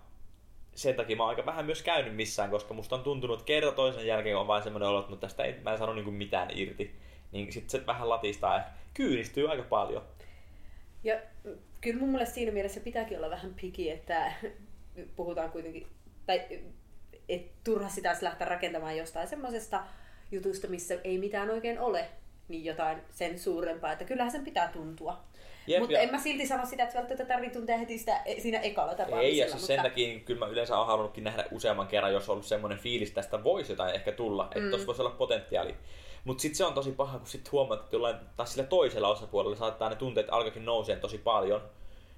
[0.75, 4.07] sen takia mä oon aika vähän myös käynyt missään, koska musta on tuntunut, kerta toisen
[4.07, 6.95] jälkeen on vain semmoinen olo, että no tästä ei, mä en sano niinku mitään irti.
[7.33, 10.03] Niin sit se vähän latistaa ja kyynistyy aika paljon.
[11.05, 11.21] Ja
[11.81, 14.33] kyllä mun mielestä siinä mielessä pitääkin olla vähän piki, että
[15.17, 15.87] puhutaan kuitenkin,
[16.27, 16.43] tai
[17.29, 19.85] et turha sitä lähteä rakentamaan jostain semmoisesta
[20.33, 22.09] jutusta, missä ei mitään oikein ole,
[22.49, 25.25] niin jotain sen suurempaa, että kyllähän sen pitää tuntua.
[25.67, 28.59] Jep, mutta ja- en mä silti sano sitä, että välttämättä tarvitsee tuntea heti sitä, siinä
[28.59, 29.23] ekalla tapaamisella.
[29.23, 29.67] Ei, ja siis mutta...
[29.67, 32.79] sen takia niin kyllä mä yleensä olen halunnutkin nähdä useamman kerran, jos on ollut semmoinen
[32.79, 34.71] fiilis, että tästä voisi jotain ehkä tulla, että mm.
[34.71, 35.75] tuossa voisi olla potentiaali.
[36.25, 39.57] Mutta sitten se on tosi paha, kun sitten huomaat, että jollain, taas sillä toisella osapuolella
[39.57, 41.63] saattaa ne tunteet alkakin nousee tosi paljon.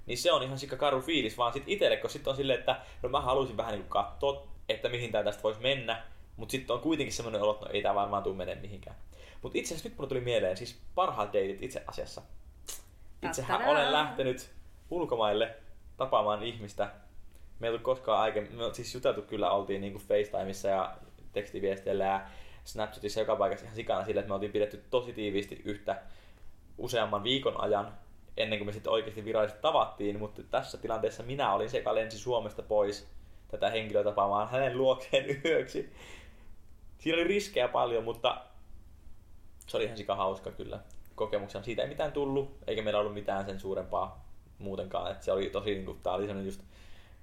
[0.07, 2.80] Niin se on ihan sikka karu fiilis, vaan sitten itselle, kun sitten on silleen, että
[3.02, 6.02] no mä halusin vähän niin katsoa, että mihin tää tästä voisi mennä.
[6.37, 8.96] Mutta sitten on kuitenkin semmoinen olo, että no ei tää varmaan tule menee mihinkään.
[9.42, 12.22] Mutta itse asiassa nyt mulle tuli mieleen, siis parhaat deitit itse asiassa.
[13.24, 14.50] Itsehän olen lähtenyt
[14.90, 15.56] ulkomaille
[15.96, 16.90] tapaamaan ihmistä.
[17.58, 20.96] Me ei ollut koskaan aiemmin, me siis juteltu kyllä, oltiin niinku FaceTimeissa ja
[21.32, 22.20] tekstiviesteillä ja
[22.64, 26.02] Snapchatissa joka paikassa ihan sikana sille, että me oltiin pidetty tosi tiiviisti yhtä
[26.78, 27.92] useamman viikon ajan
[28.37, 32.18] ennen kuin me sitten oikeasti virallisesti tavattiin, mutta tässä tilanteessa minä olin se, joka lensi
[32.18, 33.08] Suomesta pois
[33.48, 35.92] tätä henkilöä tapaamaan hänen luokseen yöksi.
[36.98, 38.40] Siinä oli riskejä paljon, mutta
[39.66, 40.80] se oli ihan sika hauska kyllä
[41.14, 41.64] kokemuksena.
[41.64, 44.24] Siitä ei mitään tullut, eikä meillä ollut mitään sen suurempaa
[44.59, 45.12] muutenkaan.
[45.12, 46.62] Et se oli tosi, niin kuin, tää oli just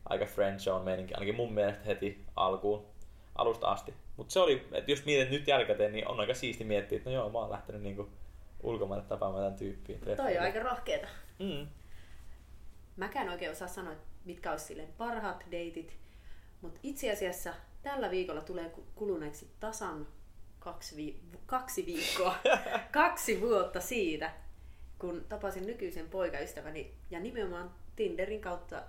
[0.05, 2.85] aika friend zone meininki, ainakin mun mielestä heti alkuun,
[3.35, 3.93] alusta asti.
[4.17, 7.15] Mutta se oli, että jos mietin nyt jälkikäteen, niin on aika siisti miettiä, että no
[7.15, 8.09] joo, mä oon lähtenyt niinku
[8.63, 9.97] ulkomaille tapaamaan tämän tyyppiä.
[10.15, 11.07] Toi on aika rohkeeta.
[11.39, 11.67] Mm.
[12.97, 13.93] Mäkään oikein osaa sanoa,
[14.25, 15.97] mitkä olisi silleen parhaat deitit,
[16.61, 20.07] mutta itse asiassa tällä viikolla tulee ku- kuluneeksi tasan
[20.61, 22.35] kaksi, vi- kaksi viikkoa,
[22.91, 24.31] kaksi vuotta siitä,
[24.99, 28.83] kun tapasin nykyisen poikaystäväni ja nimenomaan Tinderin kautta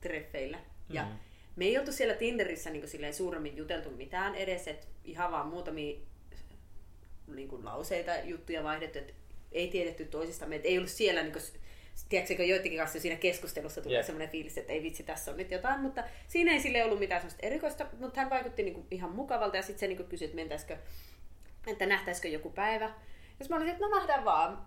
[0.00, 0.58] treffeillä.
[0.88, 1.10] Ja Mm.
[1.56, 5.96] me ei oltu siellä Tinderissä niin silleen suuremmin juteltu mitään edes, että ihan vaan muutamia
[7.26, 9.12] niin kuin lauseita, juttuja vaihdettu, että
[9.52, 11.42] ei tiedetty toisistamme, että ei ollut siellä niin kuin,
[12.08, 13.90] tiedätkö, kun joidenkin kanssa siinä keskustelussa Jep.
[13.90, 14.04] yeah.
[14.04, 17.20] semmoinen fiilis, että ei vitsi, tässä on nyt jotain, mutta siinä ei sille ollut mitään
[17.20, 20.24] semmoista erikoista, mutta hän vaikutti niin kuin ihan mukavalta ja sitten se niin kuin kysyi,
[20.24, 20.76] että mentäisikö,
[21.66, 22.90] että nähtäisikö joku päivä.
[23.40, 24.66] Jos mä olisin, että no nähdään vaan.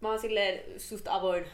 [0.00, 1.44] Mä oon silleen suht avoin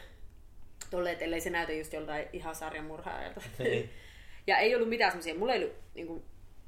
[0.90, 3.40] tolle, että ellei se näytä just joltain ihan sarjamurhaajalta.
[3.59, 3.90] Niin.
[4.47, 6.23] ja ei ollut mitään semmoisia, mulla, ei ollut, niin kuin,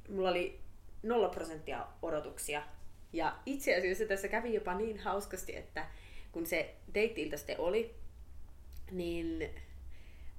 [0.08, 0.60] mulla oli
[1.02, 2.62] nolla prosenttia odotuksia.
[3.12, 5.86] Ja itse asiassa tässä kävi jopa niin hauskasti, että
[6.32, 7.94] kun se deitti sitten oli,
[8.90, 9.50] niin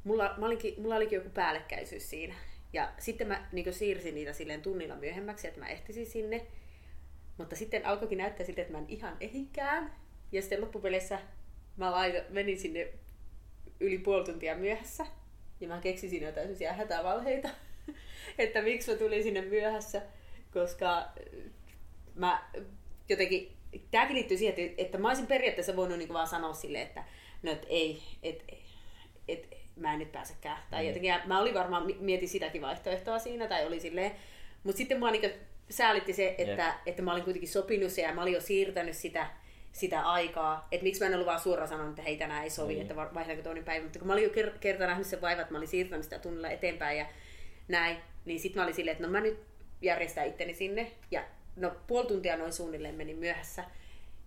[0.03, 2.35] mulla, mä olinkin, mulla olikin joku päällekkäisyys siinä.
[2.73, 6.45] Ja sitten mä niin siirsin niitä silleen tunnilla myöhemmäksi, että mä ehtisin sinne.
[7.37, 9.93] Mutta sitten alkoikin näyttää siltä, että mä en ihan ehikään.
[10.31, 11.19] Ja sitten loppupeleissä
[11.77, 12.87] mä laitoin, menin sinne
[13.79, 15.05] yli puoli tuntia myöhässä.
[15.59, 17.49] Ja mä keksisin jotain sellaisia hätävalheita,
[18.37, 20.01] että miksi mä tulin sinne myöhässä.
[20.53, 21.05] Koska
[22.15, 22.49] mä
[23.09, 23.51] jotenkin,
[23.91, 27.03] tämäkin liittyy siihen, että, että mä olisin periaatteessa voinut niin vaan sanoa silleen, että
[27.43, 28.43] no et ei, et,
[29.27, 30.57] et, mä en nyt pääsekään.
[30.71, 30.87] Tai Mm.
[30.87, 34.11] jotenkin, mä olin varmaan, mi- mietin sitäkin vaihtoehtoa siinä, tai oli silleen,
[34.63, 35.31] mutta sitten mua niin
[35.69, 36.75] säälitti se, että, Jep.
[36.87, 39.27] että mä olin kuitenkin sopinut se ja mä olin jo siirtänyt sitä,
[39.71, 40.67] sitä aikaa.
[40.71, 42.81] Että miksi mä en ollut vaan suoraan sanonut, että hei tänään ei sovi, Niin.
[42.81, 43.83] että va- vaihdaanko toinen päivä.
[43.83, 46.19] Mutta kun mä olin jo ker- kerta nähnyt sen vaivan, että mä olin siirtänyt sitä
[46.19, 47.05] tunnilla eteenpäin ja
[47.67, 49.39] näin, niin sitten mä olin silleen, että no mä nyt
[49.81, 50.91] järjestän itteni sinne.
[51.11, 51.23] Ja
[51.55, 53.63] no puoli tuntia noin suunnilleen meni myöhässä.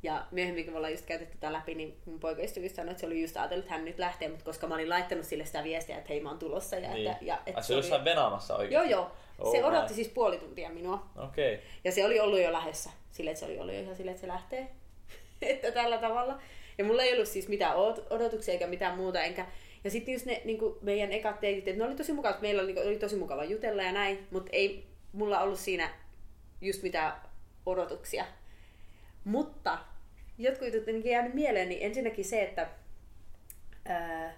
[0.03, 3.07] Ja myöhemmin, kun me ollaan just käytetty tätä läpi, niin mun poikaystävyys sanoi, että se
[3.07, 5.97] oli just ajatellut, että hän nyt lähtee, mutta koska mä olin laittanut sille sitä viestiä,
[5.99, 6.77] että hei mä oon tulossa.
[6.77, 7.11] Ja, Niin.
[7.11, 8.91] että, ja, Ai, että se oli jossain venaamassa Joo, oikeesti?
[8.91, 9.11] joo.
[9.39, 11.07] Oh, se odotti siis puoli tuntia minua.
[11.17, 11.55] Okei.
[11.55, 11.67] Okay.
[11.85, 12.91] Ja se oli ollut jo lähdössä.
[13.11, 14.71] Silleen, että se oli ollut jo ihan silleen, että se lähtee.
[15.43, 16.39] että tällä tavalla.
[16.79, 19.23] Ja mulla ei ollut siis mitään odot- odotuksia eikä mitään muuta.
[19.23, 19.47] Enkä...
[19.85, 22.41] Ja sitten just ne niin meidän ekat deitit, että ne oli tosi mukavat.
[22.41, 24.27] Meillä oli, oli tosi mukava jutella ja näin.
[24.31, 25.91] Mutta ei mulla ollut siinä
[26.61, 27.13] just mitään
[27.67, 28.25] odotuksia.
[29.25, 29.79] Mutta
[30.43, 32.69] jotkut jutut on jäänyt mieleen, niin ensinnäkin se, että
[33.85, 34.35] ää,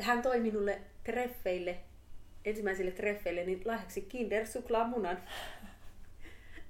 [0.00, 1.76] hän toi minulle treffeille,
[2.44, 5.22] ensimmäisille treffeille, niin lahjaksi Kinder suklaamunan.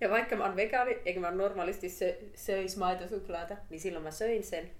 [0.00, 4.44] Ja vaikka mä oon vegaani, eikä mä normaalisti sö, söis maitosuklaata, niin silloin mä söin
[4.44, 4.70] sen.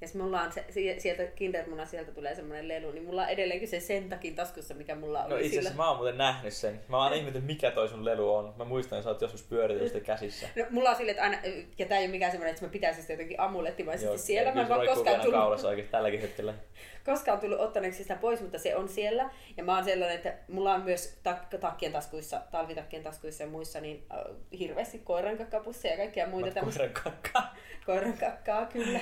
[0.00, 3.28] Ja sitten mulla on se, si- sieltä kindermuna, sieltä tulee semmoinen lelu, niin mulla on
[3.28, 6.80] edelleenkin se sentakin taskussa, mikä mulla oli No itse asiassa mä oon muuten nähnyt sen.
[6.88, 8.54] Mä oon ihmetellyt, mikä toi sun lelu on.
[8.56, 10.48] Mä muistan, että sä oot joskus pyöritellyt sitä käsissä.
[10.56, 11.38] No, mulla on silleen, että aina,
[11.78, 14.54] ja tää ei ole mikään semmoinen, että mä pitäisin sitä jotenkin amulettimaisesti Joo, siellä.
[14.54, 16.54] Mä en vaan koskaan tullut, kaulassa oikeesti tälläkin hetkellä.
[17.04, 19.30] koskaan tullut ottaneeksi sitä pois, mutta se on siellä.
[19.56, 23.80] Ja mä oon sellainen, että mulla on myös tak- takkien taskuissa, talvitakkien taskuissa ja muissa,
[23.80, 26.78] niin äh, hirveästi koiran kakkapusseja ja kaikkia muita tämmöistä.
[26.78, 27.54] koiran kakkaa.
[27.86, 29.00] Koiran kakkaa, kyllä.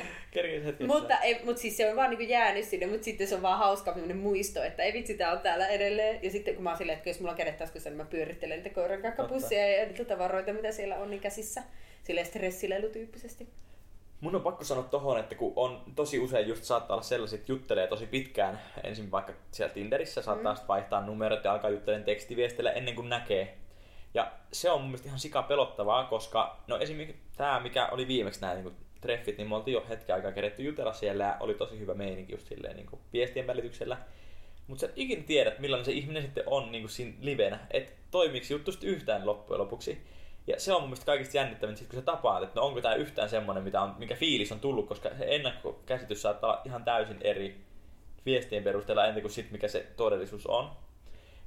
[0.87, 3.59] Mutta, ei, mutta siis se on vaan niin jäänyt sinne, mutta sitten se on vaan
[3.59, 6.19] hauska muisto, että ei vitsi, tää on täällä edelleen.
[6.23, 8.59] Ja sitten kun mä oon silleen, että jos mulla on kädet taskussa, niin mä pyörittelen
[8.59, 11.63] niitä koiran kakkapusseja ja niitä tavaroita, mitä siellä on niin käsissä.
[12.03, 13.49] Silleen stressilelu tyyppisesti.
[14.21, 17.53] Mun on pakko sanoa tohon, että kun on tosi usein just saattaa olla sellaiset, että
[17.53, 20.61] juttelee tosi pitkään, ensin vaikka siellä Tinderissä saattaa mm.
[20.69, 23.57] vaihtaa numerot ja alkaa juttelemaan tekstiviestillä ennen kuin näkee.
[24.15, 28.41] Ja se on mun mielestä ihan sika pelottavaa, koska no esimerkiksi tämä, mikä oli viimeksi
[28.41, 31.79] nämä niin treffit, niin me oltiin jo hetken aikaa keretty jutella siellä ja oli tosi
[31.79, 33.97] hyvä meininki just silleen niin kuin viestien välityksellä.
[34.67, 37.93] Mutta sä et ikinä tiedät, millainen se ihminen sitten on niin kuin siinä livenä, että
[38.11, 40.03] toimiiko juttu sitten yhtään loppujen lopuksi.
[40.47, 43.29] Ja se on mun mielestä kaikista jännittävintä, kun sä tapaat, että no onko tämä yhtään
[43.29, 47.61] semmoinen, mitä on, mikä fiilis on tullut, koska se ennakkokäsitys saattaa olla ihan täysin eri
[48.27, 50.71] viestien perusteella ennen kuin sit, mikä se todellisuus on.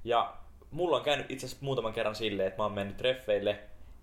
[0.03, 0.33] Ja
[0.71, 3.59] mulla on käynyt itse asiassa muutaman kerran silleen, että mä oon mennyt treffeille,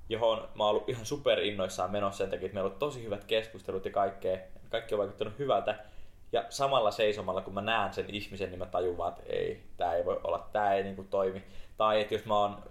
[0.09, 3.05] johon mä oon ollut ihan super innoissaan menossa sen takia, että meillä on ollut tosi
[3.05, 4.39] hyvät keskustelut ja kaikkea.
[4.69, 5.79] Kaikki on vaikuttanut hyvältä.
[6.33, 9.95] Ja samalla seisomalla, kun mä näen sen ihmisen, niin mä tajun vaan, että ei, tää
[9.95, 11.45] ei voi olla, tää ei niinku toimi.
[11.77, 12.63] Tai että jos mä oon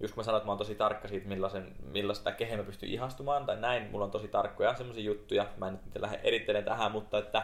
[0.00, 2.88] just kun mä sanoin, että mä oon tosi tarkka siitä, millaisen, millaista kehen mä pystyn
[2.88, 6.92] ihastumaan tai näin, mulla on tosi tarkkoja semmoisia juttuja, mä en nyt lähde erittelemään tähän,
[6.92, 7.42] mutta että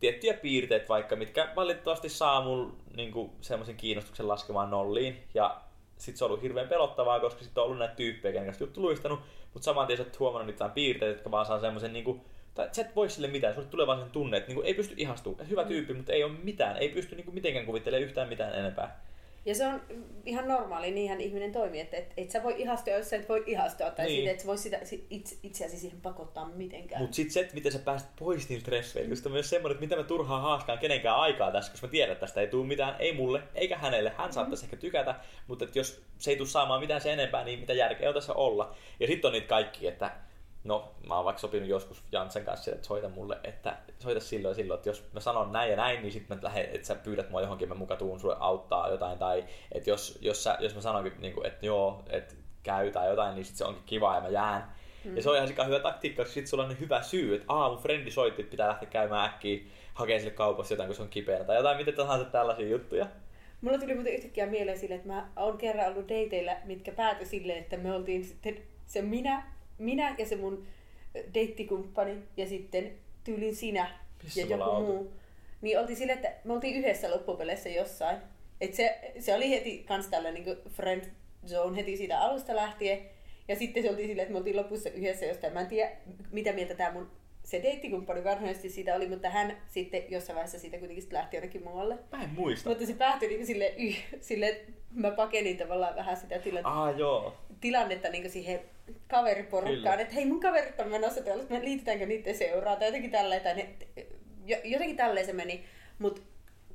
[0.00, 5.22] tiettyjä piirteitä vaikka, mitkä valitettavasti saa mun niin semmoisen kiinnostuksen laskemaan nolliin.
[5.34, 5.60] Ja
[5.96, 8.82] sit se on ollut hirveän pelottavaa, koska sitten on ollut näitä tyyppejä, kenen kanssa juttu
[8.82, 9.20] luistanut,
[9.54, 12.20] mutta saman tien sä oot huomannut niitä piirteitä, jotka vaan saa semmoisen niin
[12.54, 14.74] tai sä et voi sille mitään, sulle tulee vaan sen tunne, että niin kuin, ei
[14.74, 15.48] pysty ihastumaan.
[15.48, 19.05] Hyvä tyyppi, mutta ei ole mitään, ei pysty niin kuin, mitenkään kuvittelemaan yhtään mitään enempää.
[19.46, 19.80] Ja se on
[20.24, 23.44] ihan normaali, niinhän ihminen toimii, että et, et sä voi ihastua, jos sä et voi
[23.46, 24.16] ihastua, tai niin.
[24.16, 24.80] siitä, et sä voi sitä,
[25.10, 27.02] itse, itseäsi siihen pakottaa mitenkään.
[27.02, 29.84] Mutta sitten se, että miten sä pääset pois niiltä treffeiltä, just on myös semmoinen, että
[29.86, 32.96] mitä mä turhaan haaskaan kenenkään aikaa tässä, koska mä tiedän, että tästä ei tule mitään,
[32.98, 34.12] ei mulle, eikä hänelle.
[34.16, 34.66] Hän saattaisi mm.
[34.66, 35.14] ehkä tykätä,
[35.46, 38.32] mutta että jos se ei tule saamaan mitään sen enempää, niin mitä järkeä on tässä
[38.32, 38.74] olla.
[39.00, 40.10] Ja sitten on niitä kaikki, että
[40.66, 44.78] no mä oon vaikka sopinut joskus Jansen kanssa, että soita mulle, että soita silloin silloin,
[44.78, 47.40] että jos mä sanon näin ja näin, niin sitten mä lähden, että sä pyydät mua
[47.40, 51.12] johonkin, mä muka tuun sulle auttaa jotain, tai että jos, jos, sä, jos mä sanonkin,
[51.18, 54.28] niin kuin, että joo, että käy tai jotain, niin sitten se onkin kiva ja mä
[54.28, 54.72] jään.
[55.04, 55.16] Mm.
[55.16, 57.78] Ja se on ihan hyvä taktiikka, koska sitten sulla on hyvä syy, että aa mun
[57.78, 59.60] frendi soitti, että pitää lähteä käymään äkkiä
[59.94, 63.06] hakemaan sille kaupassa jotain, kun se on kipeänä tai jotain, miten tahansa tällaisia juttuja.
[63.60, 67.58] Mulla tuli muuten yhtäkkiä mieleen sille, että mä oon kerran ollut dateilla, mitkä päätyi silleen,
[67.58, 70.66] että me oltiin sitten se minä, minä ja se mun
[71.34, 72.92] deittikumppani ja sitten
[73.24, 75.12] tyylin sinä Missä ja joku muu.
[75.60, 78.18] Niin oltiin sille, että me oltiin yhdessä loppupeleissä jossain.
[78.60, 81.04] Et se, se oli heti kans tällainen niin friend
[81.46, 83.00] zone heti siitä alusta lähtien.
[83.48, 85.52] Ja sitten se oltiin silleen, että me oltiin lopussa yhdessä jostain.
[85.52, 85.92] Mä en tiedä,
[86.32, 87.10] mitä mieltä tämä mun
[87.46, 91.98] se deittikumppani varsinaisesti siitä oli, mutta hän sitten jossain vaiheessa siitä kuitenkin lähti jonnekin muualle.
[92.12, 92.68] Mä en muista.
[92.68, 94.60] Mutta se päättyi niin sille, yh, sille,
[94.94, 97.36] mä pakenin tavallaan vähän sitä tilannetta, ah, joo.
[97.60, 98.60] tilannetta niin siihen
[99.08, 103.42] kaveriporukkaan, että hei mun kaverit on menossa täällä, me liitetäänkö niiden seuraa tai jotenkin tälleen,
[103.42, 103.68] tai ne,
[104.64, 105.64] jotenkin tälleen se meni.
[105.98, 106.22] Mutta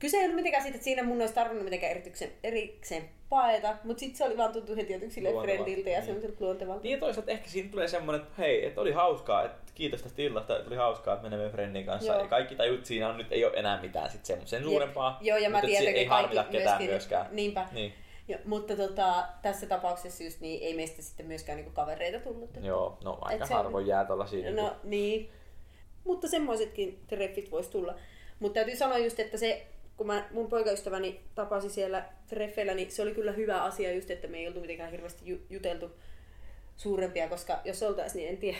[0.02, 3.99] kyse ei ollut mitenkään siitä, että siinä mun olisi tarvinnut mitenkään erikseen, erikseen paeta, mutta
[3.99, 6.06] sitten se oli vaan tuntu heti jotenkin sille friendiltä ja niin.
[6.06, 6.84] semmoiselta luontevalta.
[6.84, 10.58] Niin toisaalta ehkä siinä tulee semmoinen, että hei, että oli hauskaa, että kiitos tästä illasta,
[10.58, 12.14] että oli hauskaa, että menemme friendin kanssa.
[12.14, 12.22] Joo.
[12.22, 15.18] Ja kaikki tajut siinä on nyt ei ole enää mitään sit sen, sen suurempaa.
[15.22, 16.88] Joo, ja mä tiedän, että kaikki myöskin.
[16.88, 17.28] myöskään.
[17.32, 17.68] Niinpä.
[17.72, 17.93] Niin.
[18.28, 22.58] Jo, mutta tota, tässä tapauksessa just niin ei meistä sitten myöskään niinku kavereita tullut.
[22.58, 24.52] Että, Joo, no aika harvoin jää tuollaisia.
[24.52, 24.76] No niinku...
[24.84, 25.32] niin.
[26.04, 27.95] Mutta semmoisetkin treffit voisi tulla.
[28.39, 29.68] Mutta täytyy sanoa just, että se,
[29.98, 34.28] kun mä mun poikaystäväni tapasi siellä treffeillä, niin se oli kyllä hyvä asia just, että
[34.28, 35.92] me ei oltu mitenkään hirveästi juteltu
[36.78, 38.58] suurempia, koska jos oltaisiin, niin en tiedä.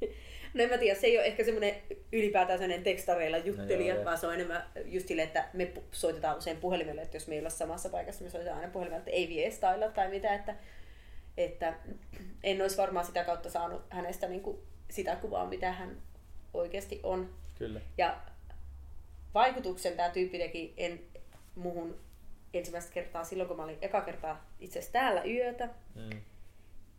[0.54, 1.74] No en mä tiedä, se ei ole ehkä semmoinen
[2.12, 6.38] ylipäätään semmoinen tekstareilla juttelija, no joo, vaan se on enemmän just sille, että me soitetaan
[6.38, 9.28] usein puhelimelle, että jos me ei olla samassa paikassa, me soitetaan aina puhelimelle, että ei
[9.28, 10.54] viestailla tai mitä, että,
[11.36, 11.74] että
[12.42, 14.58] en olisi varmaan sitä kautta saanut hänestä niin kuin
[14.90, 16.02] sitä kuvaa, mitä hän
[16.54, 17.34] oikeasti on.
[17.58, 17.80] Kyllä.
[17.98, 18.20] Ja
[19.34, 21.00] vaikutuksen tämä tyyppi teki en,
[21.54, 22.00] muhun
[22.54, 26.20] ensimmäistä kertaa silloin, kun mä olin eka kertaa itse asiassa täällä yötä, mm.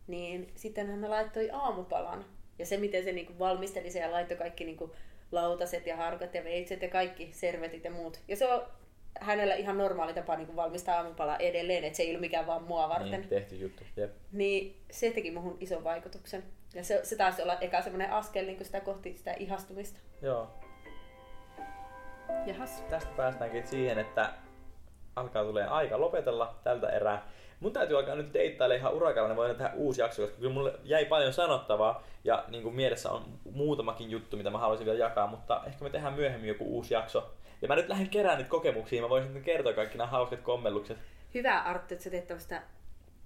[0.06, 2.24] niin sitten hän laittoi aamupalan
[2.58, 4.94] ja se, miten se niinku valmisteli se ja laittoi kaikki niinku
[5.32, 8.20] lautaset ja harkat ja veitset ja kaikki servetit ja muut.
[8.28, 8.62] Ja se on
[9.20, 12.88] hänellä ihan normaali tapa niin valmistaa aamupalaa edelleen, että se ei ole mikään vaan mua
[12.88, 13.20] varten.
[13.20, 13.84] Niin, tehty juttu.
[13.96, 14.12] Jep.
[14.32, 16.44] Niin se teki muhun ison vaikutuksen.
[16.74, 19.98] Ja se, se taisi olla eka semmoinen askel niin sitä kohti sitä ihastumista.
[20.22, 20.50] Joo.
[22.46, 22.84] Jahas.
[22.90, 24.30] Tästä päästäänkin siihen, että
[25.16, 27.28] alkaa tulee aika lopetella tältä erää.
[27.60, 30.74] Mun täytyy alkaa nyt deittailla ihan urakalla, niin voidaan tehdä uusi jakso, koska kyllä mulle
[30.84, 35.26] jäi paljon sanottavaa ja niin kuin mielessä on muutamakin juttu, mitä mä haluaisin vielä jakaa,
[35.26, 37.30] mutta ehkä me tehdään myöhemmin joku uusi jakso.
[37.62, 40.98] Ja mä nyt lähden kerään niitä kokemuksia, mä voisin sitten kertoa kaikki nämä hauskat kommellukset.
[41.34, 42.62] Hyvä Arttu, että sä teet tämmöistä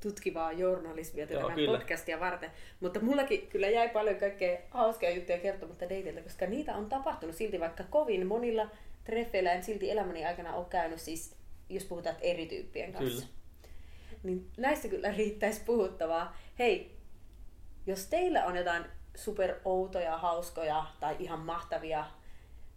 [0.03, 2.51] tutkivaa journalismia tätä podcastia varten.
[2.81, 7.61] Mutta mullakin kyllä jäi paljon kaikkea hauskaa juttuja kertomatta deiteiltä, koska niitä on tapahtunut silti
[7.61, 8.67] vaikka kovin monilla
[9.07, 11.37] treffeillä en silti elämäni aikana ole käynyt siis,
[11.69, 13.27] jos puhutaan eri tyyppien kanssa.
[13.27, 13.37] Kyllä
[14.23, 16.37] niin näistä kyllä riittäisi puhuttavaa.
[16.59, 16.97] Hei,
[17.87, 18.85] jos teillä on jotain
[19.15, 22.05] super outoja, hauskoja tai ihan mahtavia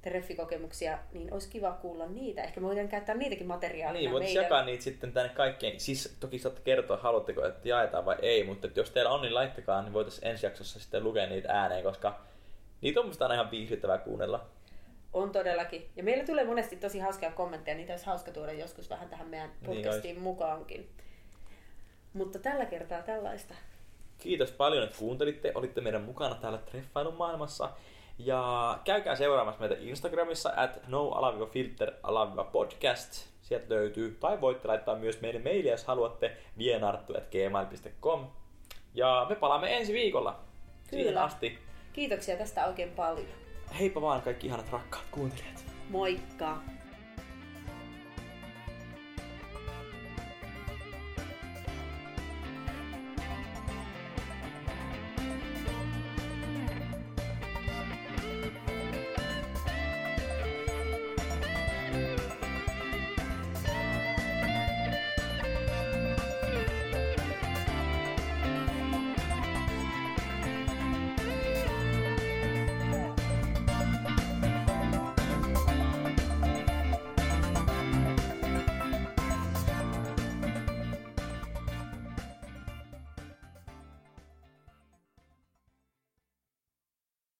[0.01, 2.43] treffikokemuksia, niin olisi kiva kuulla niitä.
[2.43, 3.99] Ehkä me voidaan käyttää niitäkin materiaalina.
[3.99, 5.79] Niin, voitaisiin meidän- jakaa niitä sitten tänne kaikkeen.
[5.79, 9.33] Siis toki saatte kertoa, haluatteko, että jaetaan vai ei, mutta että jos teillä on, niin
[9.33, 12.19] laittakaa, niin voitaisiin ensi jaksossa sitten lukea niitä ääneen, koska
[12.81, 14.45] niitä on musta aina ihan viihdyttävää kuunnella.
[15.13, 15.89] On todellakin.
[15.95, 19.49] Ja meillä tulee monesti tosi hauskaa kommentteja, niitä olisi hauska tuoda joskus vähän tähän meidän
[19.49, 20.89] Niin podcastiin mukaankin.
[22.13, 23.53] Mutta tällä kertaa tällaista.
[24.17, 25.51] Kiitos paljon, että kuuntelitte.
[25.55, 27.69] Olitte meidän mukana täällä Treffailun maailmassa.
[28.17, 33.27] Ja käykää seuraamassa meitä Instagramissa at no-filter-podcast.
[33.41, 34.17] Sieltä löytyy.
[34.19, 38.27] Tai voitte laittaa myös meille mailia, jos haluatte vienarttu.gmail.com.
[38.93, 40.39] Ja me palaamme ensi viikolla.
[40.89, 41.23] Siihen Kyllä.
[41.23, 41.59] asti.
[41.93, 43.48] Kiitoksia tästä oikein paljon.
[43.79, 45.65] Heippa vaan kaikki ihanat rakkaat kuuntelijat.
[45.89, 46.57] Moikka!